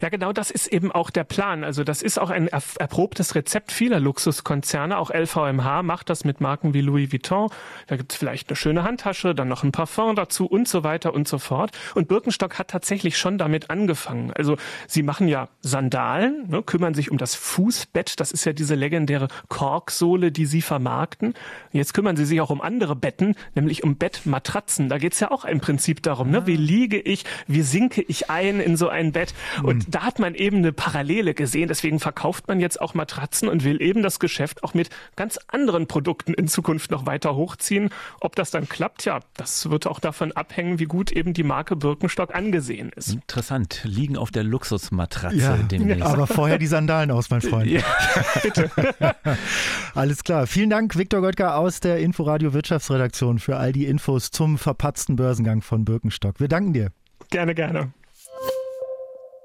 Ja, 0.00 0.08
genau, 0.08 0.32
das 0.32 0.50
ist 0.50 0.68
eben 0.68 0.90
auch 0.90 1.10
der 1.10 1.24
Plan. 1.24 1.62
Also 1.62 1.84
das 1.84 2.00
ist 2.00 2.18
auch 2.18 2.30
ein 2.30 2.48
erprobtes 2.48 3.34
Rezept 3.34 3.70
vieler 3.70 4.00
Luxuskonzerne. 4.00 4.96
Auch 4.96 5.10
LVMH 5.10 5.82
macht 5.82 6.08
das 6.08 6.24
mit 6.24 6.40
Marken 6.40 6.72
wie 6.72 6.80
Louis 6.80 7.12
Vuitton. 7.12 7.50
Da 7.86 7.96
gibt 7.96 8.12
es 8.12 8.18
vielleicht 8.18 8.48
eine 8.48 8.56
schöne 8.56 8.82
Handtasche, 8.82 9.34
dann 9.34 9.48
noch 9.48 9.62
ein 9.62 9.72
Parfum 9.72 10.16
dazu 10.16 10.46
und 10.46 10.66
so 10.66 10.82
weiter 10.82 11.12
und 11.12 11.28
so 11.28 11.36
fort. 11.36 11.72
Und 11.94 12.08
Birkenstock 12.08 12.58
hat 12.58 12.68
tatsächlich 12.68 13.18
schon 13.18 13.36
damit 13.36 13.68
angefangen. 13.68 14.32
Also 14.32 14.56
sie 14.86 15.02
machen 15.02 15.28
ja 15.28 15.50
Sandalen, 15.60 16.48
ne, 16.48 16.62
kümmern 16.62 16.94
sich 16.94 17.10
um 17.10 17.18
das 17.18 17.34
Fußbett. 17.34 18.20
Das 18.20 18.32
ist 18.32 18.46
ja 18.46 18.54
diese 18.54 18.74
legendäre 18.74 19.28
Korksohle, 19.48 20.32
die 20.32 20.46
sie 20.46 20.62
vermarkten. 20.62 21.34
Jetzt 21.72 21.92
kümmern 21.92 22.16
sie 22.16 22.24
sich 22.24 22.40
auch 22.40 22.48
um 22.48 22.62
andere 22.62 23.01
Betten, 23.02 23.34
nämlich 23.54 23.84
um 23.84 23.96
Bettmatratzen. 23.96 24.88
Da 24.88 24.96
geht's 24.96 25.20
ja 25.20 25.30
auch 25.30 25.44
im 25.44 25.60
Prinzip 25.60 26.02
darum, 26.02 26.30
ne? 26.30 26.46
wie 26.46 26.56
liege 26.56 26.98
ich, 26.98 27.26
wie 27.46 27.60
sinke 27.60 28.00
ich 28.00 28.30
ein 28.30 28.60
in 28.60 28.78
so 28.78 28.88
ein 28.88 29.12
Bett. 29.12 29.34
Und 29.62 29.88
mhm. 29.88 29.90
da 29.90 30.04
hat 30.04 30.18
man 30.18 30.34
eben 30.34 30.58
eine 30.58 30.72
Parallele 30.72 31.34
gesehen. 31.34 31.68
Deswegen 31.68 32.00
verkauft 32.00 32.48
man 32.48 32.60
jetzt 32.60 32.80
auch 32.80 32.94
Matratzen 32.94 33.48
und 33.48 33.64
will 33.64 33.82
eben 33.82 34.02
das 34.02 34.18
Geschäft 34.18 34.64
auch 34.64 34.72
mit 34.72 34.88
ganz 35.16 35.38
anderen 35.48 35.86
Produkten 35.86 36.32
in 36.32 36.48
Zukunft 36.48 36.90
noch 36.90 37.04
weiter 37.04 37.36
hochziehen. 37.36 37.90
Ob 38.20 38.36
das 38.36 38.50
dann 38.50 38.68
klappt, 38.68 39.04
ja, 39.04 39.20
das 39.34 39.68
wird 39.68 39.86
auch 39.86 40.00
davon 40.00 40.32
abhängen, 40.32 40.78
wie 40.78 40.86
gut 40.86 41.12
eben 41.12 41.34
die 41.34 41.42
Marke 41.42 41.76
Birkenstock 41.76 42.34
angesehen 42.34 42.90
ist. 42.96 43.12
Interessant. 43.12 43.82
Liegen 43.84 44.16
auf 44.16 44.30
der 44.30 44.44
Luxusmatratze 44.44 45.36
ja, 45.36 45.56
demnächst. 45.56 46.02
Aber 46.02 46.26
vorher 46.26 46.58
die 46.58 46.66
Sandalen 46.66 47.10
aus, 47.10 47.30
mein 47.30 47.42
Freund. 47.42 47.68
Ja, 47.68 47.82
bitte. 48.42 48.70
Alles 49.94 50.22
klar. 50.22 50.46
Vielen 50.46 50.70
Dank, 50.70 50.96
Viktor 50.96 51.20
Gottger 51.20 51.56
aus 51.56 51.80
der 51.80 51.98
Inforadio 51.98 52.52
Wirtschafts 52.52 52.81
Wirtschaftsredaktion 52.82 53.38
für 53.38 53.56
all 53.58 53.72
die 53.72 53.86
Infos 53.86 54.32
zum 54.32 54.58
verpatzten 54.58 55.14
Börsengang 55.14 55.62
von 55.62 55.84
Birkenstock. 55.84 56.40
Wir 56.40 56.48
danken 56.48 56.72
dir. 56.72 56.90
Gerne, 57.30 57.54
gerne. 57.54 57.92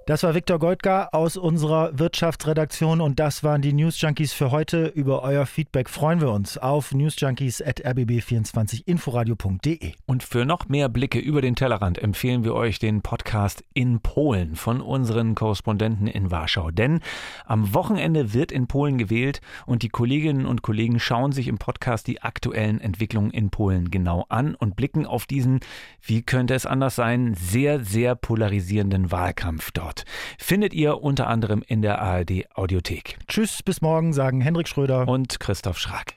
Das 0.07 0.23
war 0.23 0.33
Viktor 0.33 0.57
Goldgar 0.57 1.13
aus 1.13 1.35
unserer 1.35 1.99
Wirtschaftsredaktion 1.99 3.01
und 3.01 3.19
das 3.19 3.43
waren 3.43 3.61
die 3.61 3.73
News 3.73 3.99
Junkies 3.99 4.31
für 4.31 4.51
heute. 4.51 4.85
Über 4.85 5.21
euer 5.21 5.45
Feedback 5.45 5.89
freuen 5.89 6.21
wir 6.21 6.31
uns 6.31 6.57
auf 6.57 6.93
newsjunkies.rbb24inforadio.de. 6.93 9.91
Und 10.05 10.23
für 10.23 10.45
noch 10.45 10.69
mehr 10.69 10.87
Blicke 10.87 11.19
über 11.19 11.41
den 11.41 11.57
Tellerrand 11.57 12.01
empfehlen 12.01 12.45
wir 12.45 12.55
euch 12.55 12.79
den 12.79 13.01
Podcast 13.01 13.65
in 13.73 13.99
Polen 13.99 14.55
von 14.55 14.79
unseren 14.79 15.35
Korrespondenten 15.35 16.07
in 16.07 16.31
Warschau. 16.31 16.71
Denn 16.71 17.01
am 17.45 17.73
Wochenende 17.73 18.33
wird 18.33 18.53
in 18.53 18.67
Polen 18.67 18.97
gewählt 18.97 19.41
und 19.65 19.83
die 19.83 19.89
Kolleginnen 19.89 20.45
und 20.45 20.61
Kollegen 20.61 21.01
schauen 21.01 21.33
sich 21.33 21.49
im 21.49 21.57
Podcast 21.57 22.07
die 22.07 22.21
aktuellen 22.21 22.79
Entwicklungen 22.79 23.31
in 23.31 23.49
Polen 23.49 23.91
genau 23.91 24.25
an 24.29 24.55
und 24.55 24.77
blicken 24.77 25.05
auf 25.05 25.25
diesen, 25.25 25.59
wie 26.01 26.21
könnte 26.21 26.53
es 26.53 26.65
anders 26.65 26.95
sein, 26.95 27.33
sehr, 27.33 27.83
sehr 27.83 28.15
polarisierenden 28.15 29.11
Wahlkampf 29.11 29.71
dort. 29.71 29.96
Sport 29.97 30.03
findet 30.37 30.73
ihr 30.73 31.01
unter 31.01 31.27
anderem 31.27 31.63
in 31.67 31.81
der 31.81 32.01
ARD 32.01 32.45
Audiothek. 32.55 33.17
Tschüss, 33.27 33.63
bis 33.63 33.81
morgen, 33.81 34.13
sagen 34.13 34.41
Hendrik 34.41 34.67
Schröder 34.67 35.07
und 35.07 35.39
Christoph 35.39 35.77
Schrag. 35.77 36.13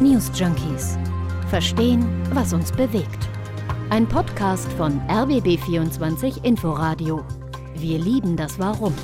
News 0.00 0.30
Junkies. 0.34 0.98
Verstehen, 1.48 2.06
was 2.32 2.52
uns 2.52 2.72
bewegt. 2.72 3.28
Ein 3.90 4.06
Podcast 4.06 4.70
von 4.74 5.00
RBB24 5.08 6.44
Inforadio. 6.44 7.24
Wir 7.74 7.98
lieben 7.98 8.36
das 8.36 8.58
Warum. 8.58 8.94